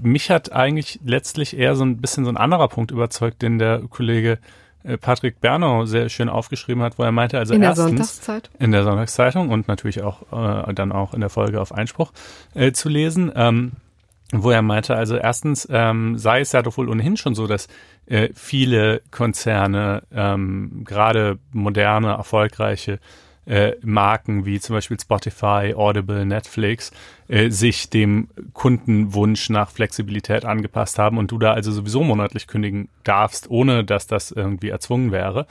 [0.00, 3.82] mich hat eigentlich letztlich eher so ein bisschen so ein anderer Punkt überzeugt, den der
[3.90, 4.38] Kollege
[5.00, 8.54] Patrick Bernau sehr schön aufgeschrieben hat, wo er meinte, also in der erstens Sonntagszeitung.
[8.58, 12.12] in der Sonntagszeitung und natürlich auch äh, dann auch in der Folge auf Einspruch
[12.54, 13.32] äh, zu lesen.
[13.34, 13.72] Ähm,
[14.32, 17.68] wo er meinte, also erstens ähm, sei es ja doch wohl ohnehin schon so, dass
[18.06, 22.98] äh, viele Konzerne, ähm, gerade moderne, erfolgreiche
[23.46, 26.92] äh, Marken wie zum Beispiel Spotify, Audible, Netflix,
[27.28, 32.88] äh, sich dem Kundenwunsch nach Flexibilität angepasst haben und du da also sowieso monatlich kündigen
[33.04, 35.46] darfst, ohne dass das irgendwie erzwungen wäre.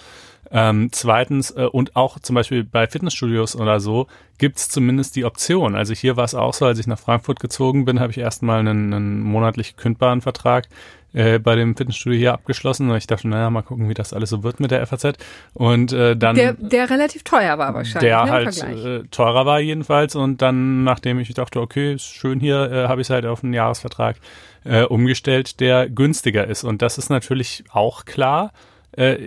[0.51, 5.75] Ähm, zweitens, äh, und auch zum Beispiel bei Fitnessstudios oder so, gibt's zumindest die Option.
[5.75, 8.59] Also hier war es auch so, als ich nach Frankfurt gezogen bin, habe ich erstmal
[8.59, 10.67] einen, einen monatlich kündbaren Vertrag
[11.15, 12.89] äh, bei dem Fitnessstudio hier abgeschlossen.
[12.89, 15.13] Und ich dachte, naja, mal gucken, wie das alles so wird mit der FAZ.
[15.53, 16.35] Und äh, dann.
[16.35, 18.09] Der, der relativ teuer war wahrscheinlich.
[18.09, 18.85] Der ne, im halt Vergleich.
[18.85, 20.15] äh, teurer war jedenfalls.
[20.15, 23.53] Und dann, nachdem ich dachte, okay, ist schön hier, äh, habe ich halt auf einen
[23.53, 24.17] Jahresvertrag
[24.65, 26.63] äh, umgestellt, der günstiger ist.
[26.63, 28.51] Und das ist natürlich auch klar.
[28.91, 29.17] Äh,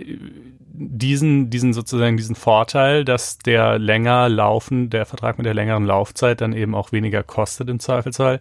[0.71, 6.39] diesen, diesen sozusagen diesen Vorteil, dass der länger laufen, der Vertrag mit der längeren Laufzeit
[6.39, 8.39] dann eben auch weniger kostet im Zweifelsfall,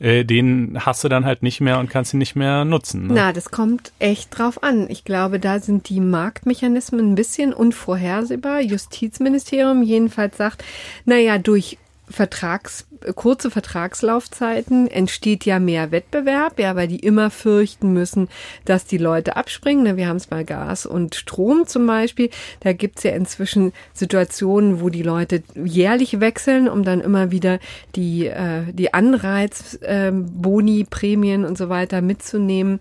[0.00, 3.06] äh, den hast du dann halt nicht mehr und kannst ihn nicht mehr nutzen.
[3.06, 3.14] Ne?
[3.14, 4.88] Na, das kommt echt drauf an.
[4.88, 8.60] Ich glaube, da sind die Marktmechanismen ein bisschen unvorhersehbar.
[8.60, 10.64] Justizministerium jedenfalls sagt,
[11.04, 11.78] naja, durch
[12.10, 18.28] Vertrags, kurze Vertragslaufzeiten entsteht ja mehr Wettbewerb, ja, weil die immer fürchten müssen,
[18.64, 19.84] dass die Leute abspringen.
[19.84, 22.30] Ne, Wir haben es bei Gas und Strom zum Beispiel.
[22.60, 27.60] Da gibt's ja inzwischen Situationen, wo die Leute jährlich wechseln, um dann immer wieder
[27.94, 32.80] die, äh, die Anreiz, äh, Boni, Prämien und so weiter mitzunehmen.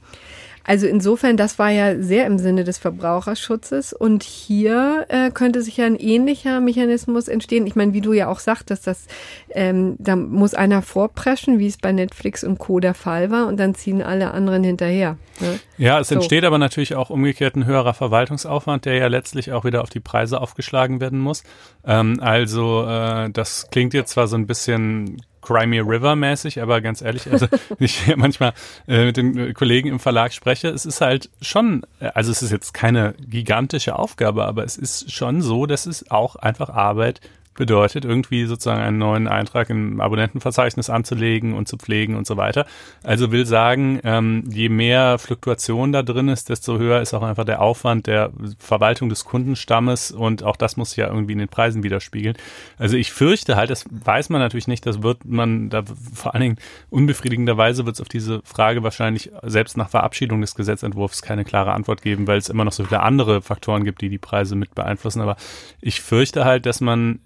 [0.69, 3.91] Also insofern, das war ja sehr im Sinne des Verbraucherschutzes.
[3.91, 7.65] Und hier äh, könnte sich ja ein ähnlicher Mechanismus entstehen.
[7.65, 9.07] Ich meine, wie du ja auch sagtest, dass
[9.49, 12.79] ähm, da muss einer vorpreschen, wie es bei Netflix und Co.
[12.79, 15.17] der Fall war, und dann ziehen alle anderen hinterher.
[15.39, 15.59] Ne?
[15.79, 16.15] Ja, es So.
[16.15, 19.99] entsteht aber natürlich auch umgekehrt ein höherer Verwaltungsaufwand, der ja letztlich auch wieder auf die
[20.01, 21.41] Preise aufgeschlagen werden muss.
[21.83, 27.01] Ähm, also äh, das klingt jetzt zwar so ein bisschen Crimey River mäßig, aber ganz
[27.01, 27.47] ehrlich, also
[27.79, 28.53] ich manchmal
[28.87, 32.43] äh, mit den äh, Kollegen im Verlag spreche, es ist halt schon, äh, also es
[32.43, 37.19] ist jetzt keine gigantische Aufgabe, aber es ist schon so, dass es auch einfach Arbeit
[37.59, 42.65] bedeutet, irgendwie sozusagen einen neuen Eintrag im Abonnentenverzeichnis anzulegen und zu pflegen und so weiter.
[43.03, 47.43] Also will sagen, ähm, je mehr Fluktuation da drin ist, desto höher ist auch einfach
[47.43, 51.49] der Aufwand der Verwaltung des Kundenstammes und auch das muss sich ja irgendwie in den
[51.49, 52.37] Preisen widerspiegeln.
[52.77, 55.83] Also ich fürchte halt, das weiß man natürlich nicht, das wird man da
[56.13, 56.57] vor allen Dingen
[56.89, 62.01] unbefriedigenderweise wird es auf diese Frage wahrscheinlich selbst nach Verabschiedung des Gesetzentwurfs keine klare Antwort
[62.01, 65.19] geben, weil es immer noch so viele andere Faktoren gibt, die die Preise mit beeinflussen.
[65.19, 65.35] Aber
[65.81, 67.19] ich fürchte halt, dass man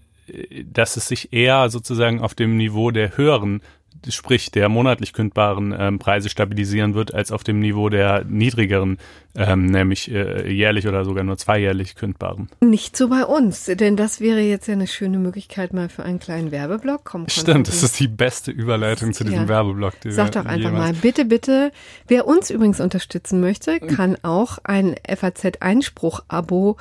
[0.71, 3.61] dass es sich eher sozusagen auf dem Niveau der höheren,
[4.09, 8.97] sprich der monatlich kündbaren ähm, Preise stabilisieren wird, als auf dem Niveau der niedrigeren,
[9.35, 12.49] ähm, nämlich äh, jährlich oder sogar nur zweijährlich kündbaren.
[12.59, 16.19] Nicht so bei uns, denn das wäre jetzt ja eine schöne Möglichkeit mal für einen
[16.19, 17.01] kleinen Werbeblock.
[17.05, 19.47] Komm, Stimmt, das ist die beste Überleitung zu diesem Ja.
[19.47, 19.99] Werbeblock.
[20.01, 21.71] den Sag doch einfach mal, bitte, bitte.
[22.07, 26.77] Wer uns übrigens unterstützen möchte, kann auch ein FAZ-Einspruch-Abo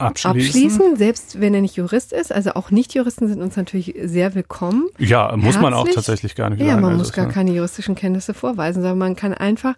[0.00, 0.40] abschließen.
[0.46, 2.32] abschließen, selbst wenn er nicht Jurist ist.
[2.32, 4.86] Also auch Nicht-Juristen sind uns natürlich sehr willkommen.
[4.98, 5.94] Ja, muss man auch Herzlich.
[5.94, 6.80] tatsächlich gar nicht Ja, sagen.
[6.82, 9.74] man Also muss gar keine juristischen Kenntnisse vorweisen, sondern man kann einfach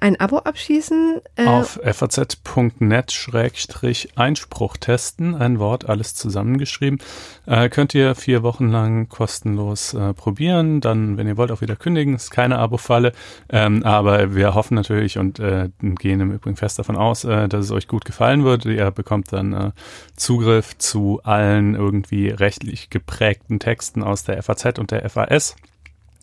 [0.00, 1.20] ein Abo abschließen.
[1.36, 7.00] Äh, auf faz.net-einspruch testen, ein Wort, alles zusammengeschrieben.
[7.46, 11.76] Äh, könnt ihr vier Wochen lang kostenlos äh, probieren, dann, wenn ihr wollt, auch wieder
[11.76, 13.12] kündigen, ist keine Abo-Falle,
[13.50, 17.66] ähm, aber wir hoffen natürlich und äh, gehen im Übrigen fest davon aus, äh, dass
[17.66, 18.64] es euch gut gefallen wird.
[18.64, 19.70] Ihr bekommt dann äh,
[20.16, 25.54] Zugriff zu allen irgendwie rechtlich geprägten Texten aus der FAZ und der FAS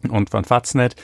[0.09, 0.95] und von Faznet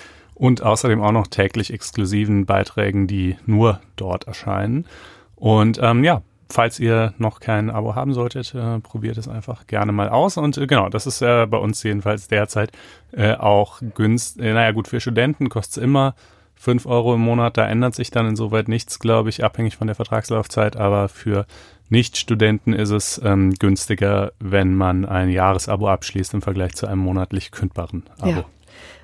[0.41, 4.87] und außerdem auch noch täglich exklusiven Beiträgen, die nur dort erscheinen.
[5.35, 9.91] Und ähm, ja, falls ihr noch kein Abo haben solltet, äh, probiert es einfach gerne
[9.91, 10.37] mal aus.
[10.37, 12.71] Und äh, genau, das ist äh, bei uns jedenfalls derzeit
[13.11, 14.43] äh, auch günstig.
[14.43, 16.15] Äh, naja gut, für Studenten kostet es immer
[16.55, 17.57] 5 Euro im Monat.
[17.57, 20.75] Da ändert sich dann insoweit nichts, glaube ich, abhängig von der Vertragslaufzeit.
[20.75, 21.45] Aber für
[21.89, 27.51] Nicht-Studenten ist es ähm, günstiger, wenn man ein Jahresabo abschließt im Vergleich zu einem monatlich
[27.51, 28.29] kündbaren Abo.
[28.31, 28.45] ja,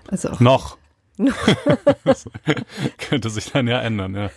[0.10, 0.40] also auch.
[0.40, 0.78] Noch.
[2.98, 4.30] könnte sich dann ja ändern, ja.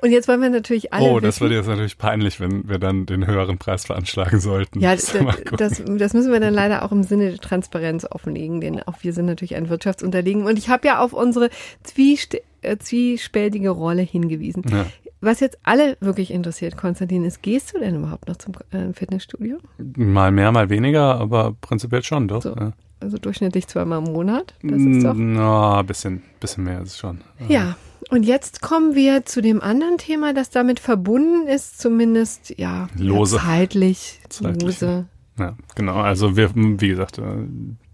[0.00, 2.78] Und jetzt wollen wir natürlich alle Oh, das wissen, wird jetzt natürlich peinlich, wenn wir
[2.78, 4.80] dann den höheren Preis veranschlagen sollten.
[4.80, 5.12] Ja, das,
[5.56, 9.12] das, das müssen wir dann leider auch im Sinne der Transparenz offenlegen, denn auch wir
[9.12, 10.44] sind natürlich ein Wirtschaftsunterlegen.
[10.44, 11.50] Und ich habe ja auf unsere
[11.82, 14.64] zwieste- äh, zwiespältige Rolle hingewiesen.
[14.70, 14.86] Ja.
[15.20, 19.56] Was jetzt alle wirklich interessiert, Konstantin, ist, gehst du denn überhaupt noch zum äh, Fitnessstudio?
[19.96, 22.42] Mal mehr, mal weniger, aber prinzipiell schon, doch.
[22.42, 22.54] So.
[22.54, 22.72] Ja.
[23.00, 24.54] Also durchschnittlich zweimal im Monat.
[24.62, 25.14] Das ist doch.
[25.14, 27.20] Na, bisschen, bisschen mehr ist es schon.
[27.48, 27.76] Ja,
[28.10, 33.36] Und jetzt kommen wir zu dem anderen Thema, das damit verbunden ist, zumindest ja, lose.
[33.36, 34.62] Ja, zeitlich, zeitlich.
[34.62, 35.06] Lose.
[35.38, 35.96] Ja, genau.
[35.96, 37.22] Also wir, wie gesagt, äh,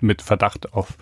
[0.01, 0.97] mit Verdacht auf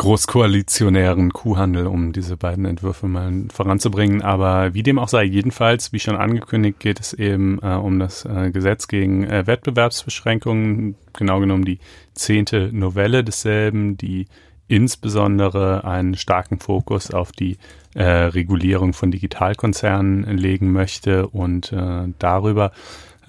[0.00, 4.22] großkoalitionären Kuhhandel, um diese beiden Entwürfe mal voranzubringen.
[4.22, 8.24] Aber wie dem auch sei, jedenfalls, wie schon angekündigt, geht es eben äh, um das
[8.24, 11.80] äh, Gesetz gegen äh, Wettbewerbsbeschränkungen, genau genommen die
[12.14, 14.26] zehnte Novelle desselben, die
[14.68, 17.58] insbesondere einen starken Fokus auf die
[17.94, 22.72] äh, Regulierung von Digitalkonzernen legen möchte und äh, darüber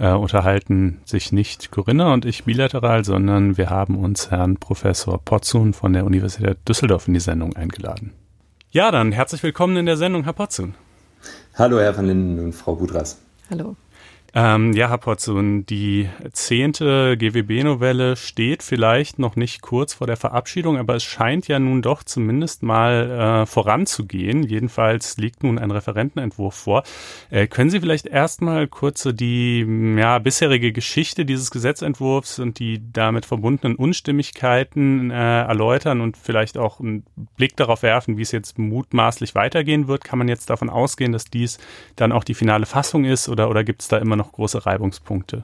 [0.01, 5.73] äh, unterhalten sich nicht Corinna und ich bilateral, sondern wir haben uns Herrn Professor Potzun
[5.73, 8.13] von der Universität Düsseldorf in die Sendung eingeladen.
[8.71, 10.73] Ja, dann herzlich willkommen in der Sendung, Herr Potzun.
[11.53, 13.19] Hallo, Herr van Linden und Frau Budras.
[13.51, 13.75] Hallo.
[14.33, 20.77] Ähm, ja, Herr Potzun, die zehnte GWB-Novelle steht vielleicht noch nicht kurz vor der Verabschiedung,
[20.77, 24.43] aber es scheint ja nun doch zumindest mal äh, voranzugehen.
[24.43, 26.83] Jedenfalls liegt nun ein Referentenentwurf vor.
[27.29, 29.65] Äh, können Sie vielleicht erstmal kurz so die
[29.97, 36.79] ja, bisherige Geschichte dieses Gesetzentwurfs und die damit verbundenen Unstimmigkeiten äh, erläutern und vielleicht auch
[36.79, 37.03] einen
[37.35, 40.05] Blick darauf werfen, wie es jetzt mutmaßlich weitergehen wird?
[40.05, 41.57] Kann man jetzt davon ausgehen, dass dies
[41.97, 44.65] dann auch die finale Fassung ist oder, oder gibt es da immer noch noch große
[44.65, 45.43] Reibungspunkte.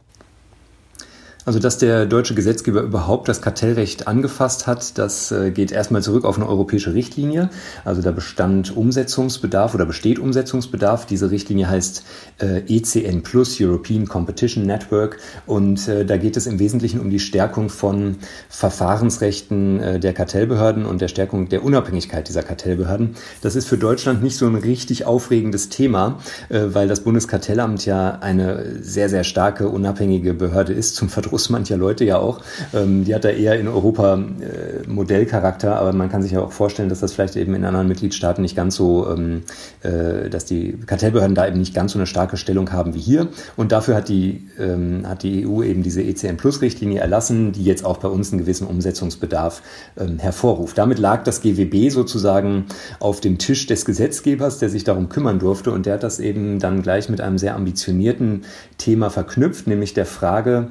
[1.48, 6.26] Also, dass der deutsche Gesetzgeber überhaupt das Kartellrecht angefasst hat, das äh, geht erstmal zurück
[6.26, 7.50] auf eine europäische Richtlinie.
[7.86, 11.06] Also da bestand Umsetzungsbedarf oder besteht Umsetzungsbedarf.
[11.06, 12.04] Diese Richtlinie heißt
[12.40, 15.20] äh, ECN Plus, European Competition Network.
[15.46, 18.18] Und äh, da geht es im Wesentlichen um die Stärkung von
[18.50, 23.16] Verfahrensrechten der Kartellbehörden und der Stärkung der Unabhängigkeit dieser Kartellbehörden.
[23.42, 26.20] Das ist für Deutschland nicht so ein richtig aufregendes Thema,
[26.50, 31.78] weil das Bundeskartellamt ja eine sehr, sehr starke unabhängige Behörde ist zum Verdruss Fokus mancher
[31.78, 32.40] Leute ja auch.
[32.74, 36.52] Ähm, die hat da eher in Europa äh, Modellcharakter, aber man kann sich ja auch
[36.52, 39.44] vorstellen, dass das vielleicht eben in anderen Mitgliedstaaten nicht ganz so, ähm,
[39.84, 43.28] äh, dass die Kartellbehörden da eben nicht ganz so eine starke Stellung haben wie hier.
[43.56, 47.64] Und dafür hat die, ähm, hat die EU eben diese ECN Plus Richtlinie erlassen, die
[47.64, 49.62] jetzt auch bei uns einen gewissen Umsetzungsbedarf
[49.98, 50.78] ähm, hervorruft.
[50.78, 52.66] Damit lag das GWB sozusagen
[53.00, 55.72] auf dem Tisch des Gesetzgebers, der sich darum kümmern durfte.
[55.72, 58.42] Und der hat das eben dann gleich mit einem sehr ambitionierten
[58.80, 60.70] Thema verknüpft, nämlich der Frage,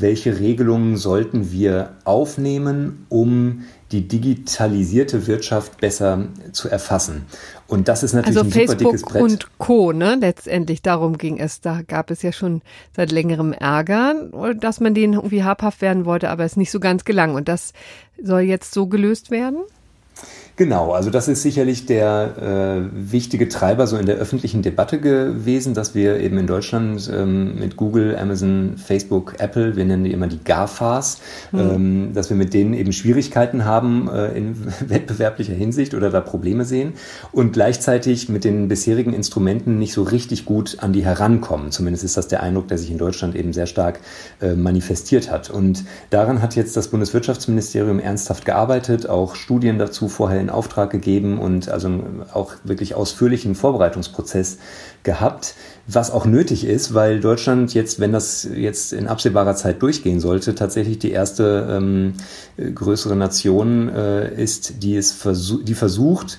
[0.00, 7.26] welche Regelungen sollten wir aufnehmen, um die digitalisierte Wirtschaft besser zu erfassen.
[7.68, 9.22] Und das ist natürlich also ein Facebook super dickes Brett.
[9.22, 9.92] und Co.
[9.92, 10.16] Ne?
[10.20, 11.60] Letztendlich darum ging es.
[11.60, 12.62] Da gab es ja schon
[12.94, 14.14] seit längerem Ärger,
[14.58, 17.34] dass man denen irgendwie habhaft werden wollte, aber es nicht so ganz gelang.
[17.34, 17.72] Und das
[18.22, 19.58] soll jetzt so gelöst werden?
[20.58, 25.74] Genau, also das ist sicherlich der äh, wichtige Treiber so in der öffentlichen Debatte gewesen,
[25.74, 30.28] dass wir eben in Deutschland ähm, mit Google, Amazon, Facebook, Apple, wir nennen die immer
[30.28, 31.20] die GAFAs,
[31.52, 31.58] mhm.
[31.58, 34.56] ähm, dass wir mit denen eben Schwierigkeiten haben äh, in
[34.88, 36.94] wettbewerblicher Hinsicht oder da Probleme sehen
[37.32, 41.70] und gleichzeitig mit den bisherigen Instrumenten nicht so richtig gut an die herankommen.
[41.70, 44.00] Zumindest ist das der Eindruck, der sich in Deutschland eben sehr stark
[44.40, 45.50] äh, manifestiert hat.
[45.50, 51.38] Und daran hat jetzt das Bundeswirtschaftsministerium ernsthaft gearbeitet, auch Studien dazu vorher in Auftrag gegeben
[51.38, 51.90] und also
[52.32, 54.58] auch wirklich ausführlichen Vorbereitungsprozess
[55.02, 55.54] gehabt,
[55.88, 60.54] was auch nötig ist, weil Deutschland jetzt, wenn das jetzt in absehbarer Zeit durchgehen sollte,
[60.54, 62.14] tatsächlich die erste ähm,
[62.74, 66.38] größere Nation äh, ist, die es versuch, die versucht,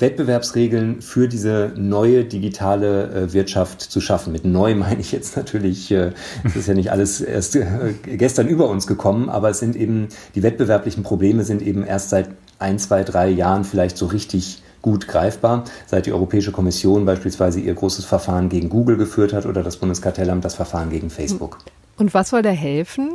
[0.00, 4.32] Wettbewerbsregeln für diese neue digitale äh, Wirtschaft zu schaffen.
[4.32, 6.12] Mit neu meine ich jetzt natürlich, äh,
[6.54, 7.66] ist ja nicht alles erst äh,
[8.04, 12.28] gestern über uns gekommen, aber es sind eben, die wettbewerblichen Probleme sind eben erst seit
[12.60, 17.74] ein, zwei, drei Jahren vielleicht so richtig gut greifbar, seit die Europäische Kommission beispielsweise ihr
[17.74, 21.58] großes Verfahren gegen Google geführt hat oder das Bundeskartellamt das Verfahren gegen Facebook.
[21.98, 23.10] Und was soll da helfen?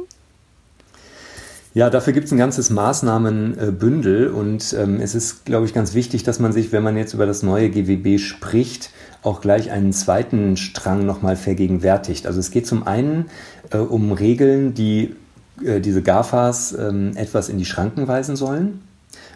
[1.74, 6.24] Ja, dafür gibt es ein ganzes Maßnahmenbündel und ähm, es ist, glaube ich, ganz wichtig,
[6.24, 8.92] dass man sich, wenn man jetzt über das neue GWB spricht,
[9.24, 12.28] auch gleich einen zweiten Strang nochmal vergegenwärtigt.
[12.28, 13.26] Also es geht zum einen
[13.72, 15.16] äh, um Regeln, die
[15.66, 18.80] äh, diese GAFAs äh, etwas in die Schranken weisen sollen.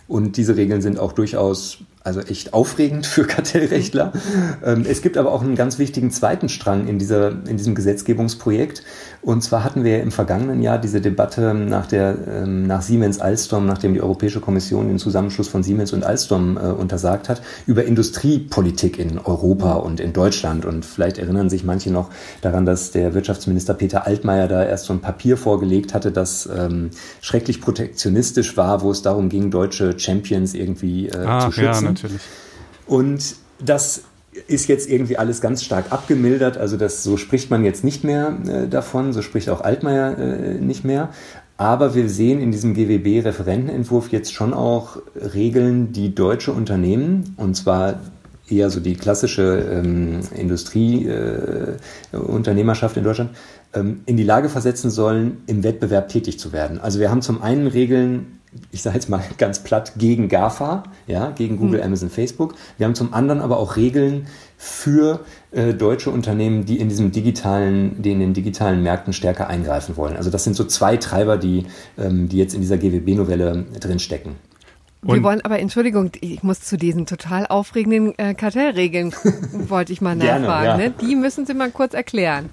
[0.10, 4.14] Und diese Regeln sind auch durchaus also echt aufregend für Kartellrechtler.
[4.64, 8.84] Ähm, es gibt aber auch einen ganz wichtigen zweiten Strang in, dieser, in diesem Gesetzgebungsprojekt.
[9.22, 13.66] Und zwar hatten wir im vergangenen Jahr diese Debatte nach, der, ähm, nach Siemens Alstom,
[13.66, 18.97] nachdem die Europäische Kommission den Zusammenschluss von Siemens und Alstom äh, untersagt hat, über Industriepolitik
[18.97, 20.66] in Europa und in Deutschland.
[20.66, 22.10] Und vielleicht erinnern sich manche noch
[22.41, 26.91] daran, dass der Wirtschaftsminister Peter Altmaier da erst so ein Papier vorgelegt hatte, das ähm,
[27.22, 31.86] schrecklich protektionistisch war, wo es darum ging, deutsche Champions irgendwie äh, ah, zu schützen.
[31.88, 32.22] Ja, natürlich.
[32.88, 34.04] Und das
[34.48, 36.58] ist jetzt irgendwie alles ganz stark abgemildert.
[36.58, 40.54] Also das so spricht man jetzt nicht mehr äh, davon, so spricht auch Altmaier äh,
[40.56, 41.10] nicht mehr.
[41.58, 48.00] Aber wir sehen in diesem GWB-Referentenentwurf jetzt schon auch Regeln, die deutsche Unternehmen, und zwar
[48.48, 53.32] eher so die klassische ähm, Industrieunternehmerschaft äh, in Deutschland,
[53.74, 56.80] ähm, in die Lage versetzen sollen, im Wettbewerb tätig zu werden.
[56.80, 58.39] Also wir haben zum einen Regeln,
[58.72, 61.88] ich sage jetzt mal ganz platt, gegen GAFA, ja, gegen Google, mhm.
[61.88, 62.56] Amazon, Facebook.
[62.78, 64.28] Wir haben zum anderen aber auch Regeln
[64.58, 65.22] für
[65.52, 70.18] äh, deutsche Unternehmen, die in diesem digitalen, die in den digitalen Märkten stärker eingreifen wollen.
[70.18, 71.66] Also das sind so zwei Treiber, die,
[71.97, 74.36] ähm, die jetzt in dieser GWB-Novelle drinstecken.
[75.02, 79.14] Und wir wollen aber, Entschuldigung, ich muss zu diesen total aufregenden äh, Kartellregeln,
[79.54, 80.43] wollte ich mal nachfragen.
[80.43, 80.89] Gerne, ja.
[80.89, 80.93] ne?
[81.02, 82.50] Die müssen Sie mal kurz erklären.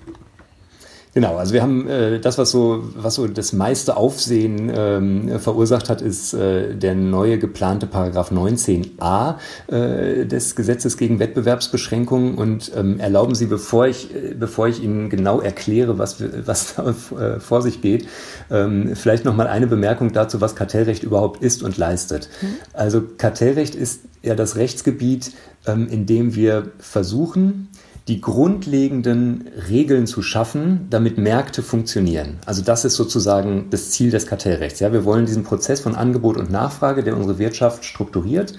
[1.17, 5.89] Genau, also wir haben äh, das, was so, was so das meiste Aufsehen ähm, verursacht
[5.89, 9.37] hat, ist äh, der neue geplante Paragraph 19a
[9.69, 12.35] äh, des Gesetzes gegen Wettbewerbsbeschränkungen.
[12.35, 16.91] Und ähm, erlauben Sie, bevor ich, äh, bevor ich Ihnen genau erkläre, was, was da
[16.91, 18.07] äh, vor sich geht,
[18.51, 22.29] ähm, vielleicht nochmal eine Bemerkung dazu, was Kartellrecht überhaupt ist und leistet.
[22.43, 22.47] Mhm.
[22.75, 25.33] Also Kartellrecht ist ja das Rechtsgebiet,
[25.67, 27.69] ähm, in dem wir versuchen,
[28.09, 32.39] die grundlegenden Regeln zu schaffen, damit Märkte funktionieren.
[32.47, 34.79] Also das ist sozusagen das Ziel des Kartellrechts.
[34.79, 38.55] Ja, wir wollen diesen Prozess von Angebot und Nachfrage, der unsere Wirtschaft strukturiert,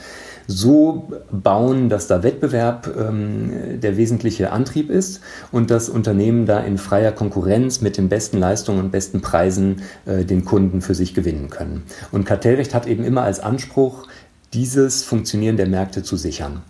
[0.48, 5.22] so bauen, dass da Wettbewerb ähm, der wesentliche Antrieb ist
[5.52, 10.24] und dass Unternehmen da in freier Konkurrenz mit den besten Leistungen und besten Preisen äh,
[10.24, 11.84] den Kunden für sich gewinnen können.
[12.12, 14.08] Und Kartellrecht hat eben immer als Anspruch,
[14.54, 16.62] dieses Funktionieren der Märkte zu sichern.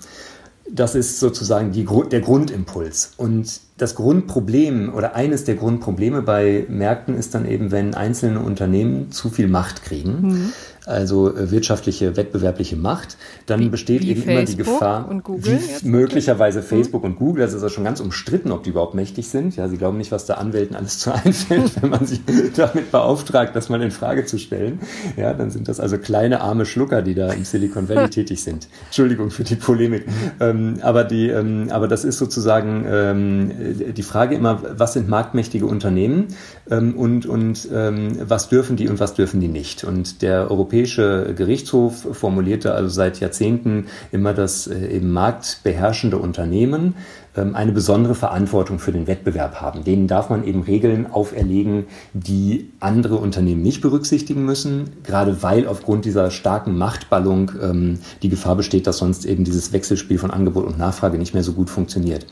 [0.70, 3.14] Das ist sozusagen die, der Grundimpuls.
[3.18, 9.12] Und das Grundproblem oder eines der Grundprobleme bei Märkten ist dann eben, wenn einzelne Unternehmen
[9.12, 10.22] zu viel Macht kriegen.
[10.22, 10.54] Mhm
[10.88, 15.24] also äh, wirtschaftliche, wettbewerbliche Macht, dann wie, besteht wie eben Facebook immer die Gefahr, und
[15.24, 16.66] Google wie möglicherweise hm?
[16.66, 19.56] Facebook und Google, das ist ja schon ganz umstritten, ob die überhaupt mächtig sind.
[19.56, 22.22] Ja, sie glauben nicht, was da Anwälten alles zu einfällt, wenn man sie
[22.56, 24.80] damit beauftragt, das mal in Frage zu stellen.
[25.18, 28.68] Ja, dann sind das also kleine arme Schlucker, die da im Silicon Valley tätig sind.
[28.86, 30.06] Entschuldigung für die Polemik.
[30.40, 33.52] Ähm, aber die, ähm, aber das ist sozusagen ähm,
[33.94, 36.28] die Frage immer, was sind marktmächtige Unternehmen
[36.70, 39.84] und, und ähm, was dürfen die und was dürfen die nicht?
[39.84, 46.96] Und der Europäische Gerichtshof formulierte also seit Jahrzehnten immer, dass äh, eben marktbeherrschende Unternehmen ähm,
[47.38, 49.84] eine besondere Verantwortung für den Wettbewerb haben.
[49.84, 56.06] Denen darf man eben Regeln auferlegen, die andere Unternehmen nicht berücksichtigen müssen, gerade weil aufgrund
[56.06, 60.78] dieser starken Machtballung ähm, die Gefahr besteht, dass sonst eben dieses Wechselspiel von Angebot und
[60.78, 62.26] Nachfrage nicht mehr so gut funktioniert.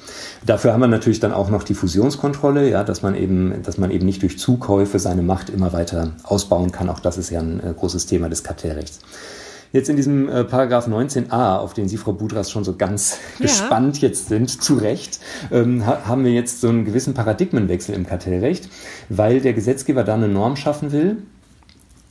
[0.46, 3.92] Dafür haben wir natürlich dann auch noch die Fusionskontrolle, ja, dass man eben, dass man
[3.92, 6.90] eben nicht durch Zukäufe seine Macht immer weiter ausbauen kann.
[6.90, 9.00] Auch das ist ja ein äh, großes Thema des Kartellrechts.
[9.76, 13.42] Jetzt in diesem äh, Paragraph 19a, auf den Sie, Frau Budras, schon so ganz ja.
[13.42, 15.20] gespannt jetzt sind, zu Recht,
[15.52, 18.70] ähm, ha haben wir jetzt so einen gewissen Paradigmenwechsel im Kartellrecht,
[19.10, 21.18] weil der Gesetzgeber da eine Norm schaffen will,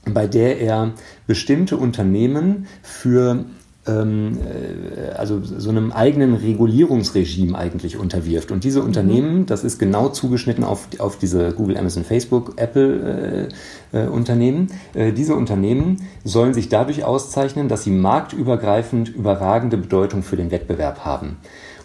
[0.05, 0.93] bei der er
[1.27, 3.47] bestimmte Unternehmen für
[3.87, 8.51] also so einem eigenen Regulierungsregime eigentlich unterwirft.
[8.51, 8.87] Und diese mhm.
[8.87, 13.51] Unternehmen, das ist genau zugeschnitten auf, auf diese Google, Amazon, Facebook, Apple
[13.93, 14.69] äh, äh, Unternehmen.
[14.95, 21.05] Äh, diese Unternehmen sollen sich dadurch auszeichnen, dass sie marktübergreifend überragende Bedeutung für den Wettbewerb
[21.05, 21.37] haben.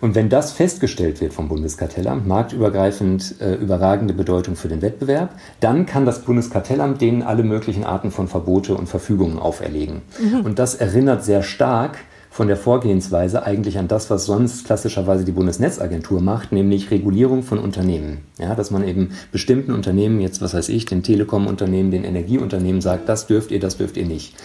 [0.02, 5.86] Und wenn das festgestellt wird vom Bundeskartellamt, marktübergreifend äh, überragende Bedeutung für den Wettbewerb, dann
[5.86, 10.02] kann das Bundeskartellamt denen alle möglichen Arten von Verbote und Verfügungen auferlegen.
[10.20, 10.46] Mhm.
[10.46, 11.98] Und das erinnert sehr stark
[12.32, 17.60] von der Vorgehensweise eigentlich an das, was sonst klassischerweise die Bundesnetzagentur macht, nämlich Regulierung von
[17.60, 18.20] Unternehmen.
[18.38, 23.10] Ja, dass man eben bestimmten Unternehmen, jetzt was weiß ich, den Telekom-Unternehmen, den Energieunternehmen sagt,
[23.10, 24.36] das dürft ihr, das dürft ihr nicht.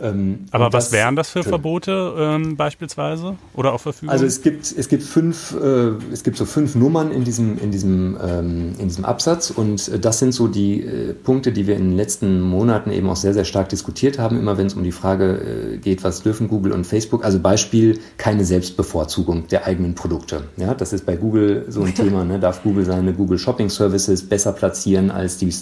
[0.00, 4.12] Ähm, Aber was das, wären das für Verbote ähm, beispielsweise oder auch Verfügungen?
[4.12, 7.70] Also es gibt es gibt fünf äh, es gibt so fünf Nummern in diesem in
[7.70, 11.76] diesem ähm, in diesem Absatz und äh, das sind so die äh, Punkte, die wir
[11.76, 14.84] in den letzten Monaten eben auch sehr sehr stark diskutiert haben, immer wenn es um
[14.84, 17.24] die Frage äh, geht, was dürfen Google und Facebook.
[17.24, 20.44] Also Beispiel keine Selbstbevorzugung der eigenen Produkte.
[20.56, 22.24] Ja, das ist bei Google so ein Thema.
[22.24, 22.38] Ne?
[22.38, 25.52] Darf Google seine Google Shopping Services besser platzieren als die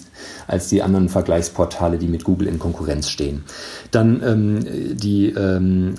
[0.46, 3.44] als die anderen Vergleichsportale, die mit Google in Konkurrenz stehen?
[3.90, 5.94] Dann ähm, die ähm,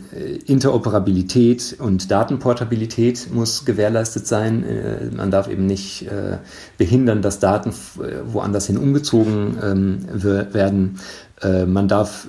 [0.46, 4.64] Interoperabilität und Datenportabilität muss gewährleistet sein.
[4.64, 6.38] Äh, man darf eben nicht äh,
[6.78, 7.74] behindern, dass Daten
[8.26, 10.24] woanders hin umgezogen ähm,
[10.54, 11.00] werden.
[11.42, 12.28] Äh, man darf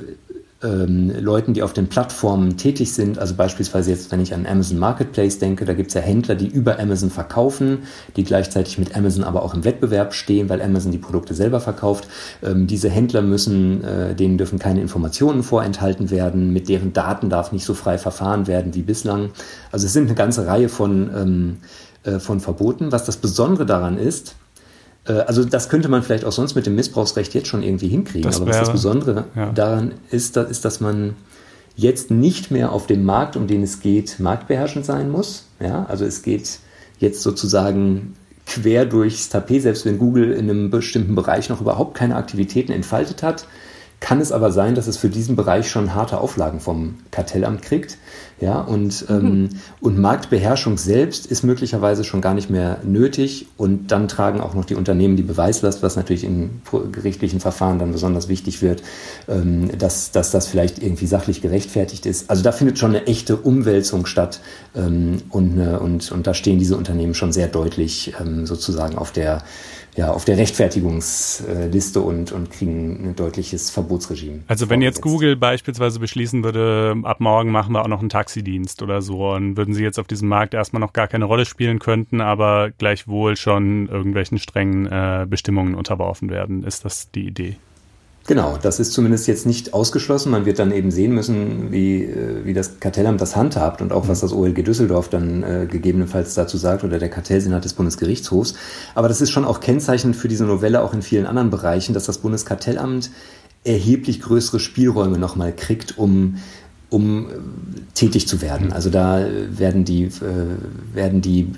[0.63, 4.79] ähm, Leuten, die auf den Plattformen tätig sind, also beispielsweise jetzt, wenn ich an Amazon
[4.79, 7.79] Marketplace denke, da gibt es ja Händler, die über Amazon verkaufen,
[8.17, 12.09] die gleichzeitig mit Amazon aber auch im Wettbewerb stehen, weil Amazon die Produkte selber verkauft.
[12.43, 17.53] Ähm, diese Händler müssen, äh, denen dürfen keine Informationen vorenthalten werden, mit deren Daten darf
[17.53, 19.31] nicht so frei verfahren werden wie bislang.
[19.73, 21.57] Also es sind eine ganze Reihe von, ähm,
[22.03, 22.93] äh, von Verboten.
[22.93, 24.37] Was das Besondere daran ist,
[25.05, 28.23] also das könnte man vielleicht auch sonst mit dem Missbrauchsrecht jetzt schon irgendwie hinkriegen.
[28.23, 29.51] Das Aber was das Besondere ja.
[29.53, 31.17] daran ist, ist, dass man
[31.75, 35.47] jetzt nicht mehr auf dem Markt, um den es geht, marktbeherrschend sein muss.
[35.59, 36.59] Ja, also es geht
[36.99, 38.15] jetzt sozusagen
[38.47, 43.23] quer durchs Tapet, selbst wenn Google in einem bestimmten Bereich noch überhaupt keine Aktivitäten entfaltet
[43.23, 43.47] hat,
[44.01, 47.99] kann es aber sein, dass es für diesen Bereich schon harte Auflagen vom Kartellamt kriegt.
[48.41, 49.17] Ja, und, mhm.
[49.17, 49.49] ähm,
[49.83, 53.49] und Marktbeherrschung selbst ist möglicherweise schon gar nicht mehr nötig.
[53.59, 57.93] Und dann tragen auch noch die Unternehmen die Beweislast, was natürlich in gerichtlichen Verfahren dann
[57.93, 58.83] besonders wichtig wird,
[59.29, 62.31] ähm, dass, dass das vielleicht irgendwie sachlich gerechtfertigt ist.
[62.31, 64.41] Also da findet schon eine echte Umwälzung statt.
[64.75, 69.43] Ähm, und, und, und da stehen diese Unternehmen schon sehr deutlich ähm, sozusagen auf der
[69.97, 74.41] ja, auf der Rechtfertigungsliste und, und kriegen ein deutliches Verbotsregime.
[74.47, 78.83] Also wenn jetzt Google beispielsweise beschließen würde, ab morgen machen wir auch noch einen Taxidienst
[78.83, 81.79] oder so, und würden sie jetzt auf diesem Markt erstmal noch gar keine Rolle spielen
[81.79, 86.65] könnten, aber gleichwohl schon irgendwelchen strengen äh, Bestimmungen unterworfen werden.
[86.65, 87.57] Ist das die Idee?
[88.31, 90.31] Genau, das ist zumindest jetzt nicht ausgeschlossen.
[90.31, 94.07] Man wird dann eben sehen müssen, wie, äh, wie das Kartellamt das handhabt und auch
[94.07, 98.55] was das OLG Düsseldorf dann äh, gegebenenfalls dazu sagt oder der Kartellsenat des Bundesgerichtshofs.
[98.95, 102.05] Aber das ist schon auch kennzeichnend für diese Novelle auch in vielen anderen Bereichen, dass
[102.05, 103.11] das Bundeskartellamt
[103.65, 106.37] erheblich größere Spielräume nochmal kriegt, um
[106.89, 107.33] um äh,
[107.95, 108.69] tätig zu werden.
[108.69, 108.73] Mhm.
[108.75, 111.51] Also da werden die, äh, werden die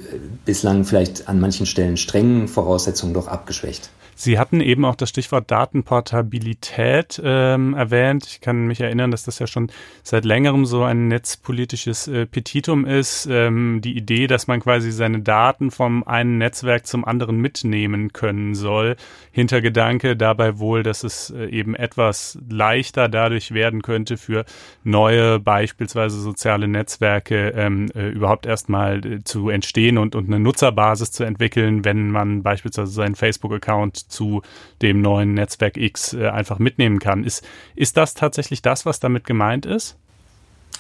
[0.47, 3.91] bislang vielleicht an manchen Stellen strengen Voraussetzungen doch abgeschwächt.
[4.15, 8.27] Sie hatten eben auch das Stichwort Datenportabilität ähm, erwähnt.
[8.27, 9.71] Ich kann mich erinnern, dass das ja schon
[10.03, 13.27] seit längerem so ein netzpolitisches äh, Petitum ist.
[13.31, 18.55] Ähm, die Idee, dass man quasi seine Daten vom einen Netzwerk zum anderen mitnehmen können
[18.55, 18.97] soll.
[19.33, 24.45] Hintergedanke dabei wohl, dass es äh, eben etwas leichter dadurch werden könnte für
[24.85, 31.13] neue, beispielsweise soziale Netzwerke ähm, äh, überhaupt erstmal äh, zu entstehen und, und eine Nutzerbasis
[31.13, 34.43] zu entwickeln, wenn man beispielsweise seinen Facebook-Account zu
[34.81, 37.25] dem neuen Netzwerk X äh, einfach mitnehmen kann.
[37.25, 37.45] Ist,
[37.75, 39.97] ist das tatsächlich das, was damit gemeint ist?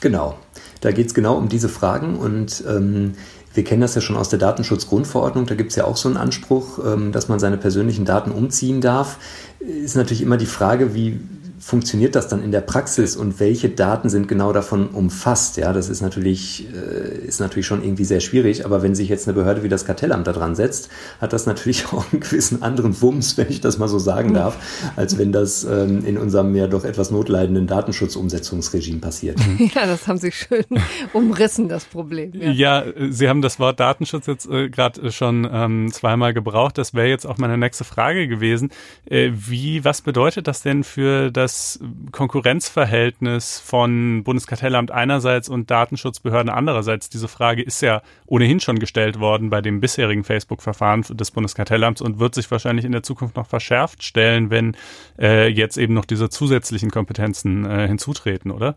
[0.01, 0.37] Genau,
[0.81, 3.14] da geht es genau um diese Fragen und ähm,
[3.55, 6.16] wir kennen das ja schon aus der Datenschutzgrundverordnung, da gibt es ja auch so einen
[6.16, 9.18] Anspruch, ähm, dass man seine persönlichen Daten umziehen darf.
[9.61, 11.20] Ist natürlich immer die Frage, wie,
[11.63, 15.57] funktioniert das dann in der Praxis und welche Daten sind genau davon umfasst?
[15.57, 19.29] Ja, das ist natürlich, äh, ist natürlich schon irgendwie sehr schwierig, aber wenn sich jetzt
[19.29, 20.91] eine Behörde wie das Kartellamt da dran setzt,
[21.21, 24.59] hat das natürlich auch einen gewissen anderen Wumms, wenn ich das mal so sagen darf,
[24.97, 29.39] als wenn das ähm, in unserem ja doch etwas notleidenden Datenschutzumsetzungsregime passiert.
[29.75, 30.65] Ja, das haben Sie schön
[31.13, 32.33] umrissen, das Problem.
[32.35, 36.77] Ja, ja Sie haben das Wort Datenschutz jetzt äh, gerade schon ähm, zweimal gebraucht.
[36.79, 38.71] Das wäre jetzt auch meine nächste Frage gewesen.
[39.07, 41.81] Äh, wie, was bedeutet das denn für das das
[42.13, 47.11] Konkurrenzverhältnis von Bundeskartellamt einerseits und Datenschutzbehörden andererseits.
[47.11, 52.19] Diese Frage ist ja ohnehin schon gestellt worden bei dem bisherigen Facebook-Verfahren des Bundeskartellamts und
[52.19, 54.77] wird sich wahrscheinlich in der Zukunft noch verschärft stellen, wenn
[55.19, 58.77] äh, jetzt eben noch diese zusätzlichen Kompetenzen äh, hinzutreten, oder?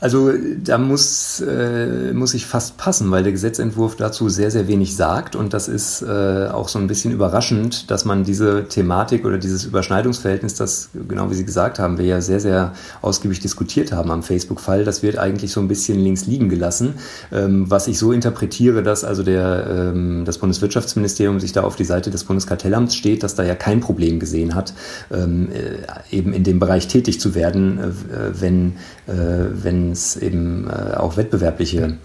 [0.00, 0.32] Also
[0.64, 5.36] da muss, äh, muss ich fast passen, weil der Gesetzentwurf dazu sehr, sehr wenig sagt.
[5.36, 9.64] Und das ist äh, auch so ein bisschen überraschend, dass man diese Thematik oder dieses
[9.64, 12.72] Überschneidungsverhältnis, das genau wie Sie gesagt haben, wir ja sehr, sehr
[13.02, 16.94] ausgiebig diskutiert haben am Facebook-Fall, das wird eigentlich so ein bisschen links liegen gelassen.
[17.30, 21.84] Ähm, was ich so interpretiere, dass also der, ähm, das Bundeswirtschaftsministerium sich da auf die
[21.84, 24.72] Seite des Bundeskartellamts steht, dass da ja kein Problem gesehen hat,
[25.12, 28.76] ähm, äh, eben in dem Bereich tätig zu werden, äh, wenn,
[29.06, 31.98] äh, es eben äh, auch wettbewerbliche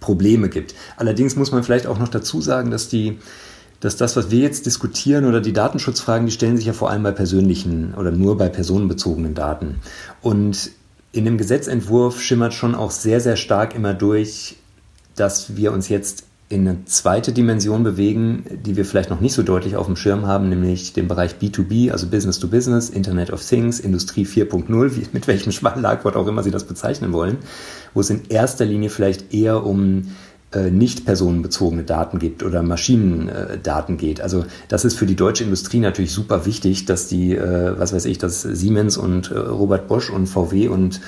[0.00, 0.74] Probleme gibt.
[0.96, 3.18] Allerdings muss man vielleicht auch noch dazu sagen, dass die
[3.80, 7.02] dass das, was wir jetzt diskutieren oder die Datenschutzfragen, die stellen sich ja vor allem
[7.02, 9.80] bei persönlichen oder nur bei personenbezogenen Daten.
[10.20, 10.70] Und
[11.10, 14.54] in dem Gesetzentwurf schimmert schon auch sehr, sehr stark immer durch,
[15.16, 19.42] dass wir uns jetzt in eine zweite Dimension bewegen, die wir vielleicht noch nicht so
[19.42, 23.42] deutlich auf dem Schirm haben, nämlich den Bereich B2B, also Business to Business, Internet of
[23.42, 27.38] Things, Industrie 4.0, mit welchem Schlagwort auch immer Sie das bezeichnen wollen,
[27.94, 30.12] wo es in erster Linie vielleicht eher um
[30.70, 34.20] nicht personenbezogene Daten gibt oder Maschinendaten geht.
[34.20, 38.04] Also das ist für die deutsche Industrie natürlich super wichtig, dass die, äh, was weiß
[38.04, 41.00] ich, dass Siemens und äh, Robert Bosch und VW und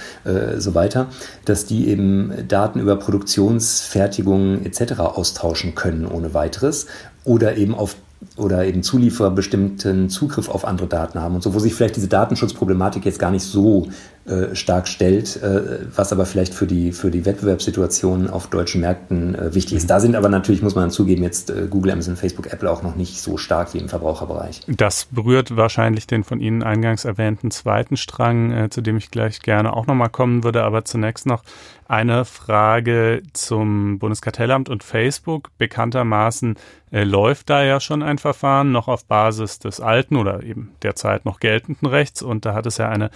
[0.56, 1.08] so weiter,
[1.44, 5.00] dass die eben Daten über Produktionsfertigungen etc.
[5.00, 6.86] austauschen können ohne weiteres
[7.24, 7.96] oder eben auf
[8.36, 12.08] oder eben Zulieferer bestimmten Zugriff auf andere Daten haben und so, wo sich vielleicht diese
[12.08, 13.88] Datenschutzproblematik jetzt gar nicht so
[14.26, 19.34] äh, stark stellt, äh, was aber vielleicht für die, für die Wettbewerbssituation auf deutschen Märkten
[19.34, 19.90] äh, wichtig ist.
[19.90, 22.96] Da sind aber natürlich, muss man zugeben, jetzt äh, Google, Amazon, Facebook, Apple auch noch
[22.96, 24.62] nicht so stark wie im Verbraucherbereich.
[24.66, 29.40] Das berührt wahrscheinlich den von Ihnen eingangs erwähnten zweiten Strang, äh, zu dem ich gleich
[29.40, 31.42] gerne auch nochmal kommen würde, aber zunächst noch
[31.86, 35.50] eine Frage zum Bundeskartellamt und Facebook.
[35.58, 36.56] Bekanntermaßen
[36.90, 41.24] äh, läuft da ja schon ein Verfahren, noch auf Basis des alten oder eben derzeit
[41.24, 42.22] noch geltenden Rechts.
[42.22, 43.10] Und da hat es ja eine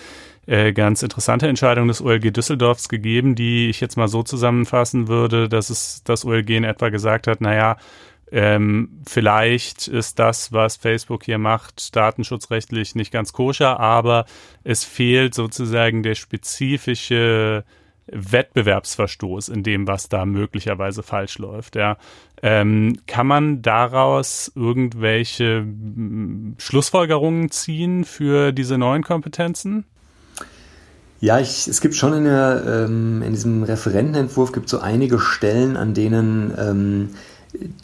[0.46, 5.48] äh, ganz interessante Entscheidung des OLG Düsseldorfs gegeben, die ich jetzt mal so zusammenfassen würde,
[5.48, 7.76] dass es das OLG in etwa gesagt hat, naja,
[8.30, 14.26] ähm, vielleicht ist das, was Facebook hier macht, datenschutzrechtlich nicht ganz koscher, aber
[14.64, 17.64] es fehlt sozusagen der spezifische
[18.12, 21.76] Wettbewerbsverstoß in dem, was da möglicherweise falsch läuft.
[21.76, 21.96] Ja.
[22.42, 29.84] Ähm, kann man daraus irgendwelche mm, Schlussfolgerungen ziehen für diese neuen Kompetenzen?
[31.20, 35.76] Ja, ich, es gibt schon in, der, ähm, in diesem Referentenentwurf gibt so einige Stellen,
[35.76, 37.08] an denen ähm,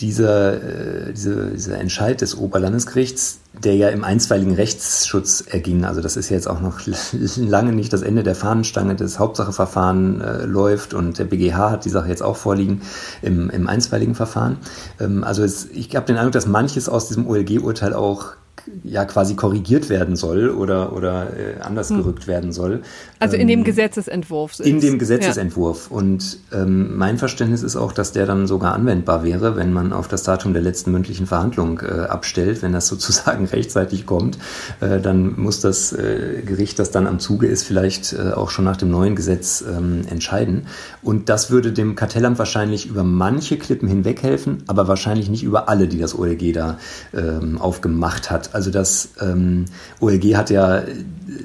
[0.00, 6.16] dieser, äh, diese, dieser Entscheid des Oberlandesgerichts, der ja im einstweiligen Rechtsschutz erging, also das
[6.16, 6.80] ist jetzt auch noch
[7.36, 11.90] lange nicht das Ende der Fahnenstange, das Hauptsacheverfahren äh, läuft und der BGH hat die
[11.90, 12.82] Sache jetzt auch vorliegen
[13.22, 14.58] im, im einstweiligen Verfahren.
[15.00, 18.34] Ähm, also es, ich habe den Eindruck, dass manches aus diesem OLG-Urteil auch
[18.82, 21.98] ja quasi korrigiert werden soll oder, oder äh, anders hm.
[21.98, 22.82] gerückt werden soll.
[23.18, 24.60] Also in dem ähm, Gesetzesentwurf.
[24.60, 25.88] In dem Gesetzesentwurf.
[25.90, 25.96] Ja.
[25.96, 30.08] Und ähm, mein Verständnis ist auch, dass der dann sogar anwendbar wäre, wenn man auf
[30.08, 32.62] das Datum der letzten mündlichen Verhandlung äh, abstellt.
[32.62, 34.38] Wenn das sozusagen rechtzeitig kommt,
[34.80, 38.64] äh, dann muss das äh, Gericht, das dann am Zuge ist, vielleicht äh, auch schon
[38.64, 40.66] nach dem neuen Gesetz ähm, entscheiden.
[41.02, 45.68] Und das würde dem Kartellamt wahrscheinlich über manche Klippen hinweg helfen, aber wahrscheinlich nicht über
[45.68, 46.78] alle, die das OLG da
[47.14, 48.43] ähm, aufgemacht hat.
[48.52, 49.66] Also das ähm,
[50.00, 50.82] OLG hat ja,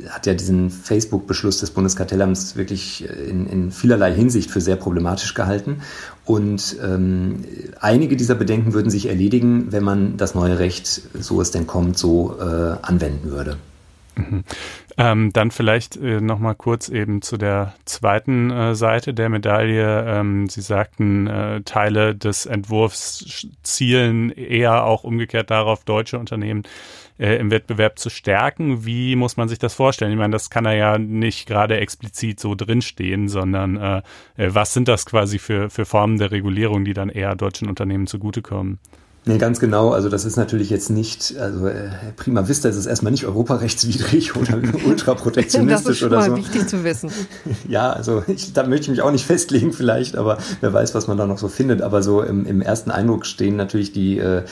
[0.09, 5.81] hat ja diesen Facebook-Beschluss des Bundeskartellamts wirklich in, in vielerlei Hinsicht für sehr problematisch gehalten.
[6.25, 7.45] Und ähm,
[7.79, 11.97] einige dieser Bedenken würden sich erledigen, wenn man das neue Recht, so es denn kommt,
[11.97, 13.57] so äh, anwenden würde.
[14.19, 14.43] Mhm.
[14.97, 20.05] Ähm, dann vielleicht äh, noch mal kurz eben zu der zweiten äh, Seite der Medaille.
[20.05, 26.63] Ähm, Sie sagten, äh, Teile des Entwurfs zielen eher auch umgekehrt darauf, deutsche Unternehmen
[27.19, 28.85] äh, im Wettbewerb zu stärken.
[28.85, 30.11] Wie muss man sich das vorstellen?
[30.11, 34.01] Ich meine, das kann er ja nicht gerade explizit so drinstehen, sondern äh,
[34.37, 38.07] äh, was sind das quasi für, für Formen der Regulierung, die dann eher deutschen Unternehmen
[38.07, 38.79] zugutekommen?
[39.29, 39.91] Nee, ganz genau.
[39.91, 44.35] Also das ist natürlich jetzt nicht, also äh, prima vista ist es erstmal nicht europarechtswidrig
[44.35, 46.31] oder ultraprotektionistisch oder so.
[46.31, 47.11] Das ist wichtig zu wissen.
[47.67, 51.05] Ja, also ich, da möchte ich mich auch nicht festlegen vielleicht, aber wer weiß, was
[51.07, 51.83] man da noch so findet.
[51.83, 54.43] Aber so im, im ersten Eindruck stehen natürlich die, äh,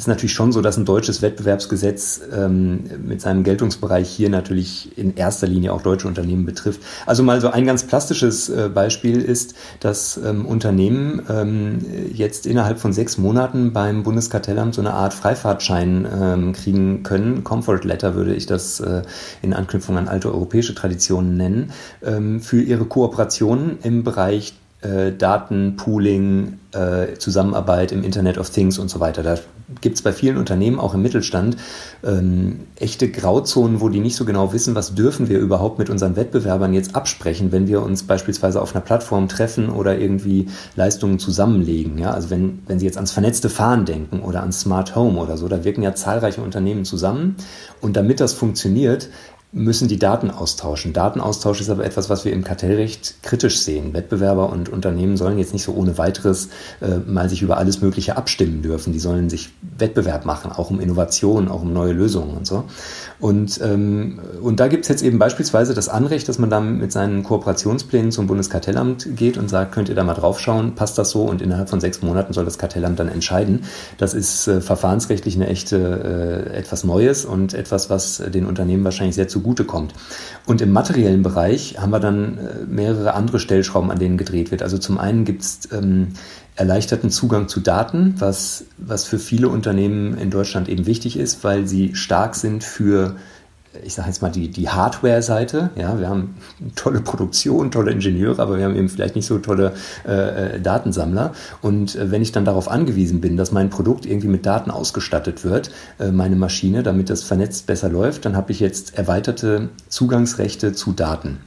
[0.00, 5.14] ist natürlich schon so, dass ein deutsches Wettbewerbsgesetz ähm, mit seinem Geltungsbereich hier natürlich in
[5.14, 6.80] erster Linie auch deutsche Unternehmen betrifft.
[7.04, 11.78] Also mal so ein ganz plastisches äh, Beispiel ist, dass ähm, Unternehmen ähm,
[12.14, 17.44] jetzt innerhalb von sechs Monaten beim Bundeskartellamt so eine Art Freifahrtschein ähm, kriegen können.
[17.44, 19.02] Comfort Letter würde ich das äh,
[19.42, 21.72] in Anknüpfung an alte europäische Traditionen nennen,
[22.02, 28.88] ähm, für ihre Kooperationen im Bereich äh, Datenpooling, äh, Zusammenarbeit im Internet of Things und
[28.88, 29.22] so weiter.
[29.22, 29.38] Da
[29.80, 31.56] gibt es bei vielen Unternehmen, auch im Mittelstand,
[32.02, 36.16] ähm, echte Grauzonen, wo die nicht so genau wissen, was dürfen wir überhaupt mit unseren
[36.16, 41.98] Wettbewerbern jetzt absprechen, wenn wir uns beispielsweise auf einer Plattform treffen oder irgendwie Leistungen zusammenlegen.
[41.98, 42.10] Ja?
[42.10, 45.46] Also wenn, wenn Sie jetzt ans vernetzte Fahren denken oder ans Smart Home oder so,
[45.48, 47.36] da wirken ja zahlreiche Unternehmen zusammen.
[47.80, 49.08] Und damit das funktioniert,
[49.52, 50.92] müssen die Daten austauschen.
[50.92, 53.92] Datenaustausch ist aber etwas, was wir im Kartellrecht kritisch sehen.
[53.92, 58.16] Wettbewerber und Unternehmen sollen jetzt nicht so ohne weiteres äh, mal sich über alles Mögliche
[58.16, 58.92] abstimmen dürfen.
[58.92, 62.64] Die sollen sich Wettbewerb machen, auch um Innovationen, auch um neue Lösungen und so.
[63.20, 66.92] Und, ähm, und da gibt es jetzt eben beispielsweise das Anrecht, dass man dann mit
[66.92, 71.24] seinen Kooperationsplänen zum Bundeskartellamt geht und sagt, könnt ihr da mal draufschauen, passt das so?
[71.24, 73.64] Und innerhalb von sechs Monaten soll das Kartellamt dann entscheiden.
[73.98, 79.16] Das ist äh, verfahrensrechtlich eine echte äh, etwas Neues und etwas, was den Unternehmen wahrscheinlich
[79.16, 79.94] sehr zu zugutekommt.
[80.46, 84.62] Und im materiellen Bereich haben wir dann äh, mehrere andere Stellschrauben, an denen gedreht wird.
[84.62, 86.08] Also zum einen gibt es ähm,
[86.60, 91.66] erleichterten Zugang zu Daten, was, was für viele Unternehmen in Deutschland eben wichtig ist, weil
[91.66, 93.16] sie stark sind für
[93.84, 95.70] ich sage jetzt mal, die, die Hardware-Seite.
[95.76, 96.34] Ja, wir haben
[96.74, 99.74] tolle Produktion, tolle Ingenieure, aber wir haben eben vielleicht nicht so tolle
[100.06, 101.32] äh, äh, Datensammler.
[101.62, 105.44] Und äh, wenn ich dann darauf angewiesen bin, dass mein Produkt irgendwie mit Daten ausgestattet
[105.44, 110.72] wird, äh, meine Maschine, damit das vernetzt besser läuft, dann habe ich jetzt erweiterte Zugangsrechte
[110.72, 111.38] zu Daten.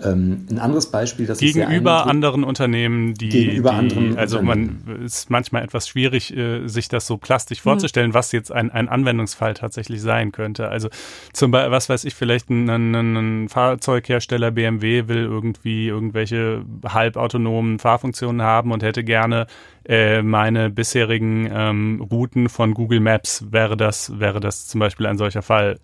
[0.00, 5.28] Ähm, ein anderes Beispiel, das gegenüber anderen Unternehmen, die gegenüber die, anderen also man ist
[5.28, 8.14] manchmal etwas schwierig, äh, sich das so plastisch vorzustellen, mhm.
[8.14, 10.68] was jetzt ein, ein Anwendungsfall tatsächlich sein könnte.
[10.68, 10.88] Also
[11.32, 17.80] zum Beispiel, was weiß ich, vielleicht ein, ein, ein Fahrzeughersteller BMW will irgendwie irgendwelche halbautonomen
[17.80, 19.48] Fahrfunktionen haben und hätte gerne
[19.84, 23.46] äh, meine bisherigen ähm, Routen von Google Maps.
[23.50, 25.80] Wäre das wäre das zum Beispiel ein solcher Fall?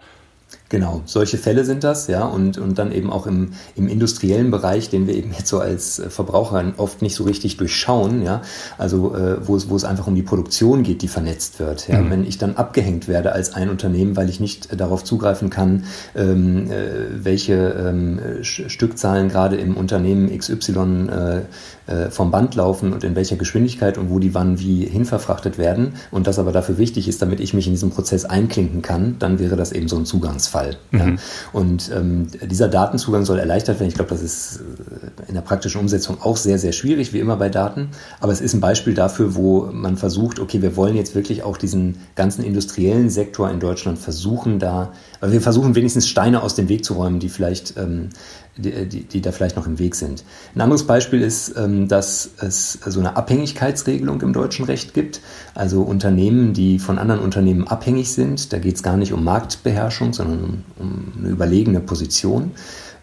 [0.75, 4.91] Genau, solche Fälle sind das, ja, und, und dann eben auch im, im industriellen Bereich,
[4.91, 8.43] den wir eben jetzt so als äh, Verbraucher oft nicht so richtig durchschauen, ja,
[8.77, 11.87] also äh, wo, es, wo es einfach um die Produktion geht, die vernetzt wird.
[11.87, 12.01] Ja.
[12.01, 12.11] Mhm.
[12.11, 15.85] Wenn ich dann abgehängt werde als ein Unternehmen, weil ich nicht darauf zugreifen kann,
[16.17, 21.41] ähm, äh, welche ähm, Stückzahlen gerade im Unternehmen XY äh,
[21.87, 25.95] äh, vom Band laufen und in welcher Geschwindigkeit und wo die wann wie hinverfrachtet werden
[26.11, 29.39] und das aber dafür wichtig ist, damit ich mich in diesen Prozess einklinken kann, dann
[29.39, 30.64] wäre das eben so ein Zugangsfall.
[30.91, 30.99] Mhm.
[30.99, 31.07] Ja.
[31.53, 33.89] Und ähm, dieser Datenzugang soll erleichtert werden.
[33.89, 37.37] Ich glaube, das ist äh, in der praktischen Umsetzung auch sehr, sehr schwierig, wie immer
[37.37, 37.91] bei Daten.
[38.21, 41.57] Aber es ist ein Beispiel dafür, wo man versucht, okay, wir wollen jetzt wirklich auch
[41.57, 46.85] diesen ganzen industriellen Sektor in Deutschland versuchen, da, wir versuchen wenigstens Steine aus dem Weg
[46.85, 48.11] zu räumen, die vielleicht ähm,
[48.57, 50.25] die, die, die da vielleicht noch im Weg sind.
[50.55, 55.21] Ein anderes Beispiel ist, ähm, dass es so eine Abhängigkeitsregelung im deutschen Recht gibt.
[55.55, 60.13] Also Unternehmen, die von anderen Unternehmen abhängig sind, da geht es gar nicht um Marktbeherrschung,
[60.13, 62.53] sondern um, eine überlegene Position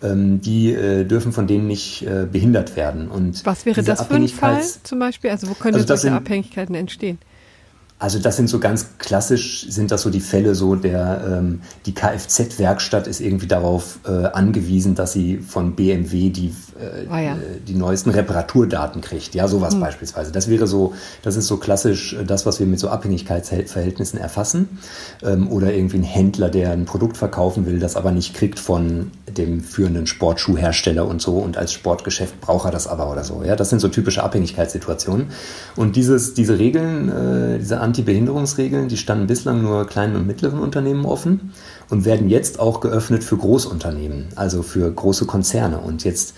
[0.04, 3.10] ähm, die äh, dürfen von denen nicht äh, behindert werden.
[3.10, 5.30] Und Was wäre das für ein Fall zum Beispiel?
[5.30, 7.20] Also wo können also solche sind, Abhängigkeiten entstehen?
[8.02, 11.94] Also das sind so ganz klassisch, sind das so die Fälle so, der ähm, die
[11.94, 17.38] Kfz-Werkstatt ist irgendwie darauf äh, angewiesen, dass sie von BMW die, äh, ah, ja.
[17.68, 19.36] Die neuesten Reparaturdaten kriegt.
[19.36, 19.82] Ja, sowas hm.
[19.82, 20.32] beispielsweise.
[20.32, 24.80] Das wäre so, das ist so klassisch äh, das, was wir mit so Abhängigkeitsverhältnissen erfassen.
[25.24, 29.12] Ähm, oder irgendwie ein Händler, der ein Produkt verkaufen will, das aber nicht kriegt von
[29.38, 33.44] dem führenden Sportschuhhersteller und so und als Sportgeschäft braucht er das aber oder so.
[33.46, 35.28] Ja, das sind so typische Abhängigkeitssituationen.
[35.76, 41.06] Und dieses, diese Regeln, äh, diese Anti-Behinderungsregeln, die standen bislang nur kleinen und mittleren Unternehmen
[41.06, 41.54] offen
[41.90, 45.80] und werden jetzt auch geöffnet für Großunternehmen, also für große Konzerne.
[45.80, 46.34] Und jetzt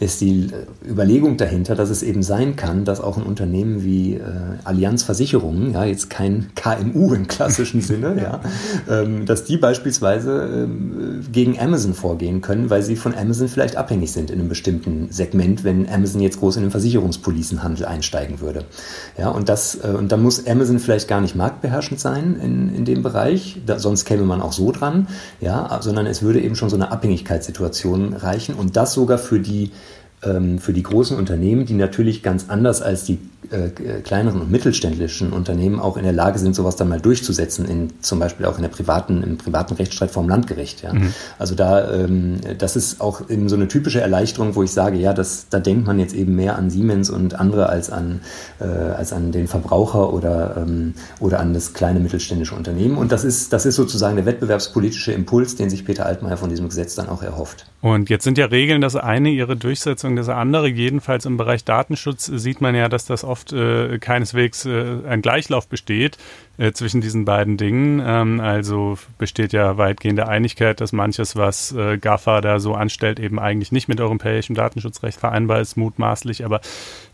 [0.00, 0.50] ist die
[0.88, 4.20] Überlegung dahinter, dass es eben sein kann, dass auch ein Unternehmen wie äh,
[4.62, 8.40] Allianz Versicherungen, ja, jetzt kein KMU im klassischen Sinne, ja,
[8.88, 14.12] ähm, dass die beispielsweise ähm, gegen Amazon vorgehen können, weil sie von Amazon vielleicht abhängig
[14.12, 18.64] sind in einem bestimmten Segment, wenn Amazon jetzt groß in den Versicherungspolicenhandel einsteigen würde.
[19.18, 22.84] Ja, und das, äh, und da muss Amazon vielleicht gar nicht marktbeherrschend sein in, in
[22.84, 25.08] dem Bereich, da, sonst käme man auch so dran,
[25.40, 29.72] ja, sondern es würde eben schon so eine Abhängigkeitssituation reichen und das sogar für die
[30.20, 33.18] für die großen Unternehmen, die natürlich ganz anders als die
[33.50, 33.70] äh,
[34.02, 38.18] kleineren und mittelständischen Unternehmen auch in der Lage sind, sowas dann mal durchzusetzen, in, zum
[38.18, 40.82] Beispiel auch in der privaten, im privaten Rechtsstreit vorm Landgericht.
[40.82, 40.92] Ja.
[40.92, 41.14] Mhm.
[41.38, 45.14] Also da, ähm, das ist auch eben so eine typische Erleichterung, wo ich sage, ja,
[45.14, 48.20] das, da denkt man jetzt eben mehr an Siemens und andere als an,
[48.60, 52.98] äh, als an den Verbraucher oder, ähm, oder an das kleine mittelständische Unternehmen.
[52.98, 56.68] Und das ist, das ist sozusagen der wettbewerbspolitische Impuls, den sich Peter Altmaier von diesem
[56.68, 57.66] Gesetz dann auch erhofft.
[57.80, 60.68] Und jetzt sind ja Regeln, dass eine ihre Durchsetzung, das andere.
[60.68, 65.68] Jedenfalls im Bereich Datenschutz sieht man ja, dass das oft äh, keineswegs äh, ein Gleichlauf
[65.68, 66.18] besteht
[66.58, 68.02] äh, zwischen diesen beiden Dingen.
[68.04, 73.38] Ähm, also besteht ja weitgehende Einigkeit, dass manches, was äh, GAFA da so anstellt, eben
[73.38, 76.60] eigentlich nicht mit europäischem Datenschutzrecht vereinbar ist, mutmaßlich, aber,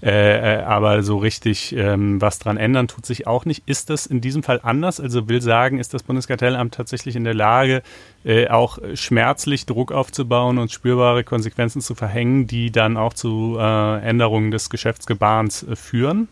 [0.03, 3.62] äh, äh, aber so richtig ähm, was dran ändern tut sich auch nicht.
[3.66, 4.99] Ist das in diesem Fall anders?
[4.99, 7.82] Also will sagen, ist das Bundeskartellamt tatsächlich in der Lage,
[8.24, 13.99] äh, auch schmerzlich Druck aufzubauen und spürbare Konsequenzen zu verhängen, die dann auch zu äh,
[14.01, 16.28] Änderungen des Geschäftsgebarens führen?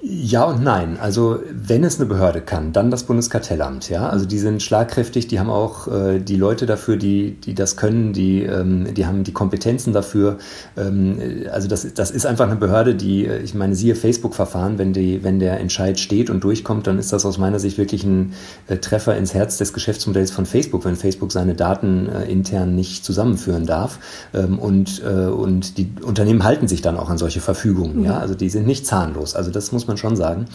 [0.00, 0.96] Ja und nein.
[1.00, 3.88] Also wenn es eine Behörde kann, dann das Bundeskartellamt.
[3.88, 7.76] Ja, also die sind schlagkräftig, die haben auch äh, die Leute dafür, die die das
[7.76, 10.38] können, die ähm, die haben die Kompetenzen dafür.
[10.76, 11.18] Ähm,
[11.50, 15.24] also das das ist einfach eine Behörde, die äh, ich meine siehe Facebook-Verfahren, wenn die
[15.24, 18.34] wenn der Entscheid steht und durchkommt, dann ist das aus meiner Sicht wirklich ein
[18.68, 23.04] äh, Treffer ins Herz des Geschäftsmodells von Facebook, wenn Facebook seine Daten äh, intern nicht
[23.04, 23.98] zusammenführen darf
[24.32, 27.98] ähm, und äh, und die Unternehmen halten sich dann auch an solche Verfügungen.
[27.98, 28.04] Mhm.
[28.04, 29.34] Ja, also die sind nicht zahnlos.
[29.34, 30.46] Also das muss man schon sagen.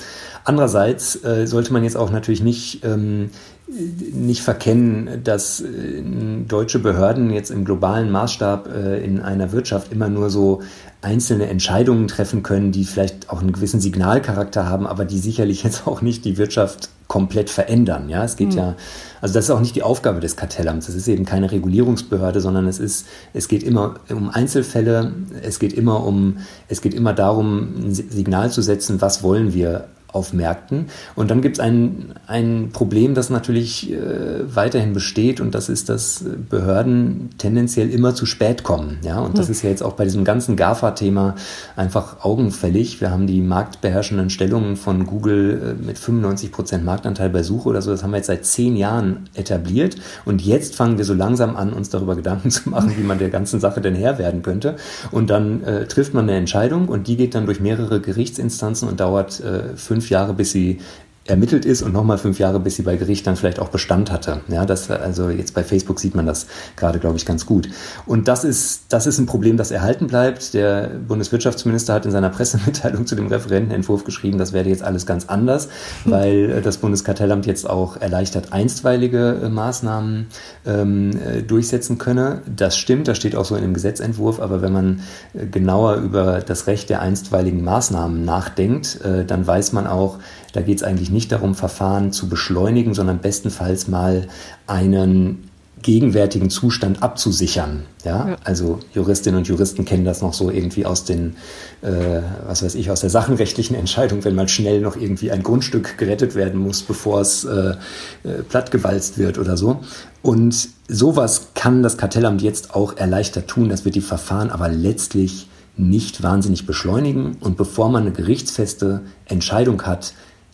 [0.46, 3.32] Andererseits äh, sollte man jetzt auch natürlich nicht, ähm,
[3.68, 6.02] nicht verkennen, dass äh,
[6.48, 10.62] deutsche Behörden jetzt im globalen Maßstab äh, in einer Wirtschaft immer nur so
[11.02, 15.88] einzelne Entscheidungen treffen können, die vielleicht auch einen gewissen Signalcharakter haben, aber die sicherlich jetzt
[15.88, 18.10] auch nicht die Wirtschaft komplett verändern.
[18.10, 18.58] Ja, es geht mhm.
[18.58, 18.76] ja,
[19.22, 20.90] also das ist auch nicht die Aufgabe des Kartellamts.
[20.90, 23.06] Es ist eben keine Regulierungsbehörde, sondern es ist,
[23.36, 25.14] es geht immer um Einzelfälle.
[25.44, 26.38] Es geht immer um,
[26.70, 30.88] es geht immer darum, ein Signal zu setzen, was wollen wir auf Märkten.
[31.16, 35.90] Und dann gibt es ein, ein Problem, das natürlich äh, weiterhin besteht und das ist,
[35.90, 39.00] dass Behörden tendenziell immer zu spät kommen.
[39.04, 39.20] Ja?
[39.20, 39.52] Und das hm.
[39.52, 41.36] ist ja jetzt auch bei diesem ganzen GAFA-Thema
[41.76, 43.02] einfach augenfällig.
[43.02, 47.82] Wir haben die marktbeherrschenden Stellungen von Google äh, mit 95 Prozent Marktanteil bei Suche oder
[47.82, 47.90] so.
[47.90, 49.96] Das haben wir jetzt seit zehn Jahren etabliert.
[50.26, 53.30] Und jetzt fangen wir so langsam an, uns darüber Gedanken zu machen, wie man der
[53.30, 54.76] ganzen Sache denn Herr werden könnte.
[55.10, 59.00] Und dann äh, trifft man eine Entscheidung und die geht dann durch mehrere Gerichtsinstanzen und
[59.00, 60.80] dauert äh, fünf Jahre, bis sie
[61.26, 64.42] ermittelt ist und nochmal fünf Jahre, bis sie bei Gericht dann vielleicht auch Bestand hatte.
[64.50, 67.70] Ja, das, also jetzt bei Facebook sieht man das gerade, glaube ich, ganz gut.
[68.06, 70.54] Und das ist, das ist ein Problem, das erhalten bleibt.
[70.54, 75.26] Der Bundeswirtschaftsminister hat in seiner Pressemitteilung zu dem Referentenentwurf geschrieben, das werde jetzt alles ganz
[75.28, 75.70] anders,
[76.04, 80.28] weil äh, das Bundeskartellamt jetzt auch erleichtert einstweilige äh, Maßnahmen
[80.66, 82.42] ähm, äh, durchsetzen könne.
[82.54, 85.02] Das stimmt, das steht auch so in dem Gesetzentwurf, aber wenn man
[85.34, 90.20] genauer über das Recht der einstweiligen Maßnahmen nachdenkt, äh, dann weiß man auch,
[90.54, 94.28] da geht es eigentlich nicht darum, Verfahren zu beschleunigen, sondern bestenfalls mal
[94.68, 95.50] einen
[95.82, 97.84] gegenwärtigen Zustand abzusichern.
[98.06, 98.30] Ja?
[98.30, 98.38] ja?
[98.44, 101.36] Also Juristinnen und Juristen kennen das noch so irgendwie aus den,
[101.82, 105.98] äh, was weiß ich, aus der sachenrechtlichen Entscheidung, wenn mal schnell noch irgendwie ein Grundstück
[105.98, 107.76] gerettet werden muss, bevor es äh,
[108.24, 109.82] äh, plattgewalzt wird oder so.
[110.22, 113.70] Und sowas kann das Kartellamt jetzt auch erleichtert tun.
[113.70, 117.38] Das wird die Verfahren aber letztlich nicht wahnsinnig beschleunigen.
[117.42, 120.14] Und bevor man eine gerichtsfeste Entscheidung hat,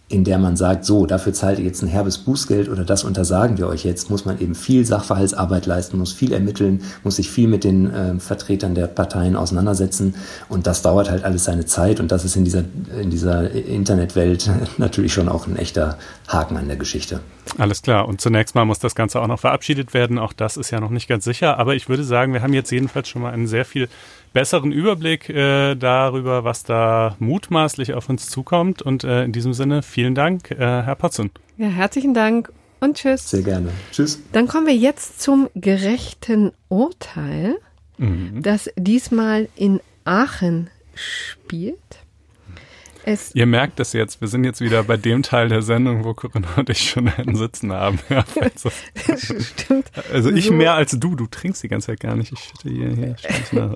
[0.10, 3.60] in der man sagt, so, dafür zahlt ihr jetzt ein herbes Bußgeld oder das untersagen
[3.60, 7.47] wir euch jetzt, muss man eben viel Sachverhaltsarbeit leisten, muss viel ermitteln, muss sich viel
[7.47, 10.16] mit den äh, Vertretern der Parteien auseinandersetzen
[10.49, 12.64] und das dauert halt alles seine Zeit und das ist in dieser,
[12.99, 14.49] in dieser Internetwelt
[14.80, 17.20] natürlich schon auch ein echter Haken an der Geschichte.
[17.57, 18.07] Alles klar.
[18.07, 20.20] Und zunächst mal muss das Ganze auch noch verabschiedet werden.
[20.20, 21.57] Auch das ist ja noch nicht ganz sicher.
[21.57, 23.89] Aber ich würde sagen, wir haben jetzt jedenfalls schon mal einen sehr viel
[24.34, 28.82] besseren Überblick äh, darüber, was da mutmaßlich auf uns zukommt.
[28.82, 31.32] Und äh, in diesem Sinne vielen Dank, äh, Herr Potzen.
[31.57, 33.30] Ja, herzlichen Dank und tschüss.
[33.30, 33.71] Sehr gerne.
[33.91, 34.21] Tschüss.
[34.32, 37.57] Dann kommen wir jetzt zum gerechten Urteil,
[37.97, 38.41] mhm.
[38.41, 41.77] das diesmal in Aachen spielt.
[43.03, 46.13] Es Ihr merkt es jetzt, wir sind jetzt wieder bei dem Teil der Sendung, wo
[46.13, 47.99] Corinna und ich schon einen Sitzen haben.
[48.09, 48.71] Ja, also,
[49.39, 49.91] Stimmt.
[50.11, 50.53] Also ich so.
[50.53, 52.31] mehr als du, du trinkst die ganze Zeit gar nicht.
[52.31, 53.15] Ich hätte hier, hier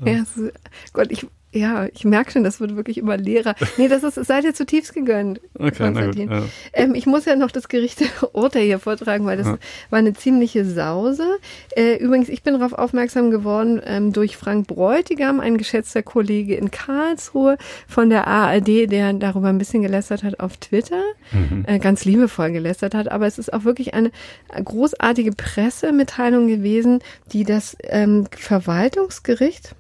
[0.05, 0.49] ja, so,
[0.91, 3.55] Gott, ich, ja, ich merke schon, das wird wirklich immer leerer.
[3.77, 5.39] Nee, das ist, seid ihr zutiefst gegönnt.
[5.57, 6.43] Okay, na gut, ja.
[6.73, 9.57] ähm, ich muss ja noch das Gerichte Urteil hier vortragen, weil das ja.
[9.89, 11.37] war eine ziemliche Sause.
[11.75, 16.71] Äh, übrigens, ich bin darauf aufmerksam geworden ähm, durch Frank Bräutigam, ein geschätzter Kollege in
[16.71, 21.65] Karlsruhe von der ARD, der darüber ein bisschen gelästert hat auf Twitter, mhm.
[21.67, 23.11] äh, ganz liebevoll gelästert hat.
[23.11, 24.11] Aber es ist auch wirklich eine
[24.51, 26.99] großartige Pressemitteilung gewesen,
[27.31, 29.75] die das ähm, Verwaltungsgericht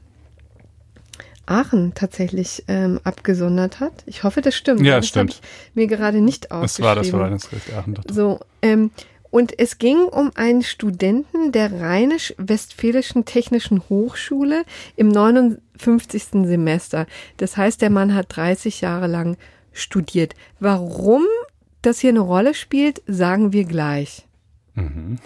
[1.45, 3.91] Aachen tatsächlich ähm, abgesondert hat.
[4.05, 4.81] Ich hoffe, das stimmt.
[4.81, 5.41] Ja, das stimmt.
[5.73, 6.67] mir gerade nicht aufgeschrieben.
[6.67, 7.99] Das war das Verwaltungsgericht Aachen.
[8.09, 8.91] So, ähm,
[9.29, 14.63] und es ging um einen Studenten der Rheinisch-Westfälischen Technischen Hochschule
[14.95, 16.45] im 59.
[16.45, 17.07] Semester.
[17.37, 19.37] Das heißt, der Mann hat 30 Jahre lang
[19.71, 20.35] studiert.
[20.59, 21.23] Warum
[21.81, 24.27] das hier eine Rolle spielt, sagen wir gleich.
[24.75, 25.17] Mhm.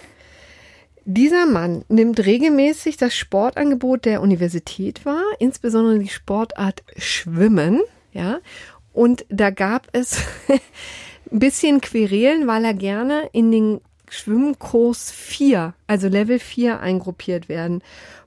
[1.10, 7.80] Dieser Mann nimmt regelmäßig das Sportangebot der Universität wahr, insbesondere die Sportart Schwimmen,
[8.12, 8.40] ja.
[8.92, 10.22] Und da gab es
[11.32, 13.80] ein bisschen Querelen, weil er gerne in den
[14.10, 17.82] Schwimmkurs 4, also Level 4 eingruppiert werden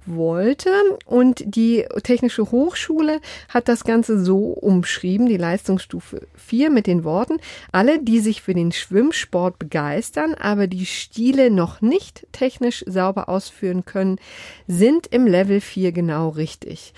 [0.06, 0.70] wollte.
[1.06, 7.38] Und die Technische Hochschule hat das Ganze so umschrieben, die Leistungsstufe 4 mit den Worten,
[7.72, 13.86] alle, die sich für den Schwimmsport begeistern, aber die Stile noch nicht technisch sauber ausführen
[13.86, 14.20] können,
[14.68, 16.94] sind im Level 4 genau richtig.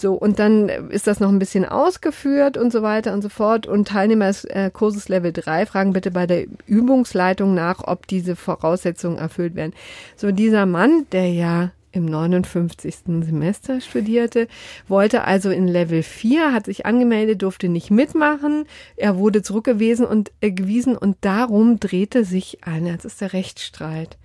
[0.00, 3.66] So, und dann ist das noch ein bisschen ausgeführt und so weiter und so fort.
[3.66, 8.36] Und Teilnehmer des äh, Kurses Level 3 fragen bitte bei der Übungsleitung nach, ob diese
[8.36, 9.72] Voraussetzungen erfüllt werden.
[10.16, 12.94] So, dieser Mann, der ja im 59.
[13.22, 14.48] Semester studierte,
[14.86, 18.66] wollte also in Level 4, hat sich angemeldet, durfte nicht mitmachen.
[18.96, 24.16] Er wurde zurückgewiesen und äh, gewiesen und darum drehte sich ein, das ist der Rechtsstreit.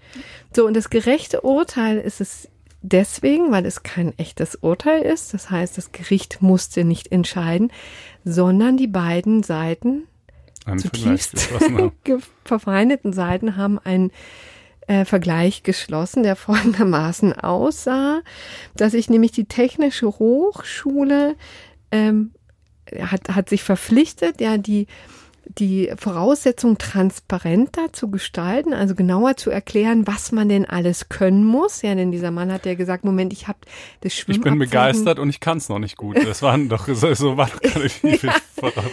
[0.55, 2.49] So, und das gerechte Urteil ist es
[2.84, 5.34] deswegen, weil es kein echtes Urteil ist.
[5.34, 7.72] Das heißt, das Gericht musste nicht entscheiden,
[8.24, 10.04] sondern die beiden Seiten,
[10.78, 11.40] zutiefst
[12.46, 14.12] verfeindeten Seiten, haben ein
[14.88, 18.22] äh, Vergleich geschlossen, der folgendermaßen aussah,
[18.76, 21.36] dass sich nämlich die Technische Hochschule
[21.92, 22.32] ähm,
[23.00, 24.88] hat, hat sich verpflichtet, ja, die
[25.46, 31.82] die Voraussetzung transparenter zu gestalten, also genauer zu erklären, was man denn alles können muss.
[31.82, 33.60] Ja, denn dieser Mann hat ja gesagt, Moment, ich habe
[34.02, 34.39] das Schwimmen.
[34.39, 36.18] Ich bin begeistert und ich kann es noch nicht gut.
[36.26, 38.32] Das waren doch so, war doch nicht viel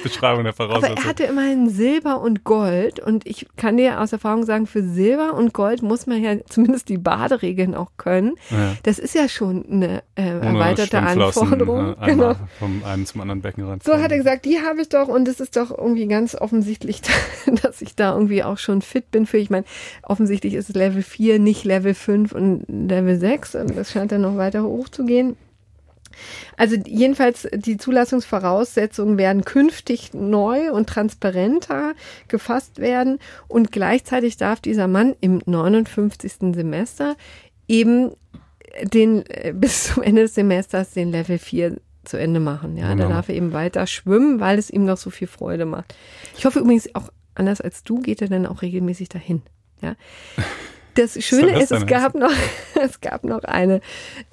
[0.03, 0.96] Beschreibung der Voraussetzung.
[0.96, 4.82] Aber er hatte immerhin Silber und Gold und ich kann dir aus Erfahrung sagen, für
[4.82, 8.34] Silber und Gold muss man ja zumindest die Baderegeln auch können.
[8.51, 8.76] Ja.
[8.82, 11.96] Das ist ja schon eine äh, erweiterte Anforderung.
[12.01, 12.34] Äh, genau.
[12.59, 13.82] Vom einen zum anderen Beckenrand.
[13.82, 17.03] So hat er gesagt, die habe ich doch und es ist doch irgendwie ganz offensichtlich,
[17.62, 19.38] dass ich da irgendwie auch schon fit bin für.
[19.38, 19.64] Ich meine,
[20.03, 24.22] offensichtlich ist es Level 4, nicht Level 5 und Level 6 und das scheint dann
[24.22, 25.37] noch weiter hoch zu gehen.
[26.57, 31.95] Also jedenfalls die Zulassungsvoraussetzungen werden künftig neu und transparenter
[32.29, 33.18] gefasst werden
[33.49, 36.54] und gleichzeitig darf dieser Mann im 59.
[36.54, 37.17] Semester
[37.68, 38.12] eben
[38.83, 42.76] den äh, bis zum Ende des Semesters den Level 4 zu Ende machen.
[42.76, 43.08] Ja, genau.
[43.08, 45.94] da darf er eben weiter schwimmen, weil es ihm noch so viel Freude macht.
[46.36, 49.42] Ich hoffe übrigens auch anders als du geht er dann auch regelmäßig dahin.
[49.80, 49.96] Ja.
[50.94, 52.32] Das Schöne ist, es gab noch,
[52.82, 53.80] es gab noch eine,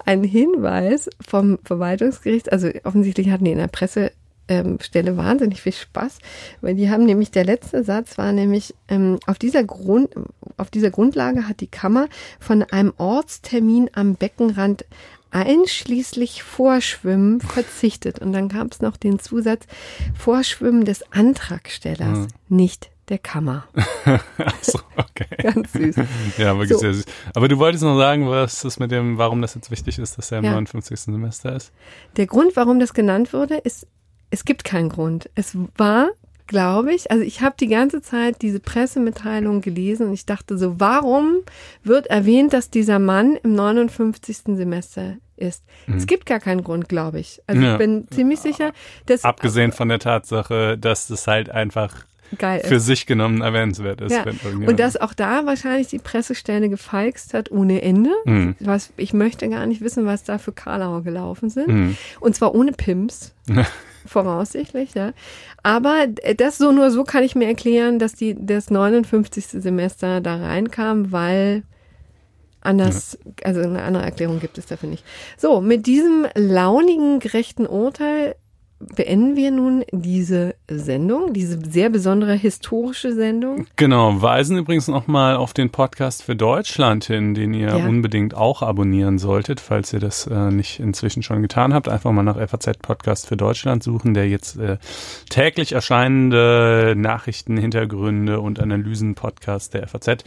[0.04, 2.50] einen Hinweis vom Verwaltungsgericht.
[2.50, 6.18] Also offensichtlich hatten die in der Pressestelle ähm, wahnsinnig viel Spaß,
[6.60, 10.10] weil die haben nämlich, der letzte Satz war nämlich, ähm, auf dieser Grund,
[10.56, 12.08] auf dieser Grundlage hat die Kammer
[12.40, 14.84] von einem Ortstermin am Beckenrand
[15.30, 18.18] einschließlich Vorschwimmen verzichtet.
[18.18, 19.66] Und dann gab es noch den Zusatz
[20.16, 22.28] Vorschwimmen des Antragstellers, mhm.
[22.48, 23.66] nicht der Kammer.
[24.38, 25.26] Achso, okay.
[25.42, 25.96] Ganz süß.
[26.36, 26.78] Ja, wirklich so.
[26.78, 27.04] sehr süß.
[27.34, 30.30] Aber du wolltest noch sagen, was das mit dem, warum das jetzt wichtig ist, dass
[30.30, 30.50] er im ja.
[30.52, 31.00] 59.
[31.00, 31.72] Semester ist?
[32.16, 33.86] Der Grund, warum das genannt wurde, ist,
[34.30, 35.30] es gibt keinen Grund.
[35.34, 36.10] Es war,
[36.48, 40.80] glaube ich, also ich habe die ganze Zeit diese Pressemitteilung gelesen und ich dachte so,
[40.80, 41.36] warum
[41.84, 44.56] wird erwähnt, dass dieser Mann im 59.
[44.56, 45.62] Semester ist.
[45.86, 45.96] Mhm.
[45.96, 47.40] Es gibt gar keinen Grund, glaube ich.
[47.46, 47.72] Also ja.
[47.72, 48.72] ich bin ziemlich sicher,
[49.06, 49.24] dass.
[49.24, 52.06] Abgesehen von der Tatsache, dass das halt einfach
[52.36, 54.12] für sich genommen erwähnenswert ist.
[54.12, 54.24] Ja.
[54.66, 58.10] Und dass auch da wahrscheinlich die Pressestelle gefeixt hat ohne Ende.
[58.26, 58.54] Mhm.
[58.60, 61.68] Was, ich möchte gar nicht wissen, was da für Karlauer gelaufen sind.
[61.68, 61.96] Mhm.
[62.20, 63.34] Und zwar ohne Pimps.
[64.08, 65.12] voraussichtlich, ja.
[65.62, 66.06] Aber
[66.36, 69.46] das so nur so kann ich mir erklären, dass die das 59.
[69.62, 71.62] Semester da reinkam, weil
[72.60, 73.46] anders, ja.
[73.46, 75.04] also eine andere Erklärung gibt es dafür nicht.
[75.36, 78.34] So, mit diesem launigen, gerechten Urteil
[78.80, 83.66] beenden wir nun diese Sendung, diese sehr besondere historische Sendung.
[83.76, 87.86] Genau, weisen übrigens nochmal auf den Podcast für Deutschland hin, den ihr ja.
[87.86, 91.88] unbedingt auch abonnieren solltet, falls ihr das äh, nicht inzwischen schon getan habt.
[91.88, 94.78] Einfach mal nach FAZ Podcast für Deutschland suchen, der jetzt äh,
[95.28, 100.24] täglich erscheinende Nachrichten, Hintergründe und Analysen Podcast der FAZ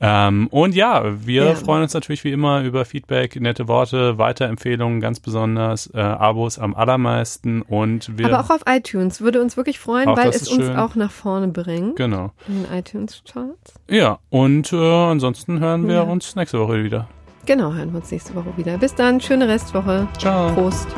[0.00, 1.54] ähm, und ja, wir ja.
[1.54, 6.74] freuen uns natürlich wie immer über Feedback, nette Worte, Weiterempfehlungen ganz besonders, äh, Abos am
[6.74, 8.26] allermeisten und wir.
[8.26, 11.96] Aber auch auf iTunes würde uns wirklich freuen, weil es uns auch nach vorne bringt.
[11.96, 12.32] Genau.
[12.46, 13.74] In iTunes Charts.
[13.88, 16.02] Ja, und äh, ansonsten hören wir ja.
[16.02, 17.08] uns nächste Woche wieder.
[17.46, 18.78] Genau, hören wir uns nächste Woche wieder.
[18.78, 20.06] Bis dann, schöne Restwoche.
[20.18, 20.52] Ciao.
[20.52, 20.88] Prost.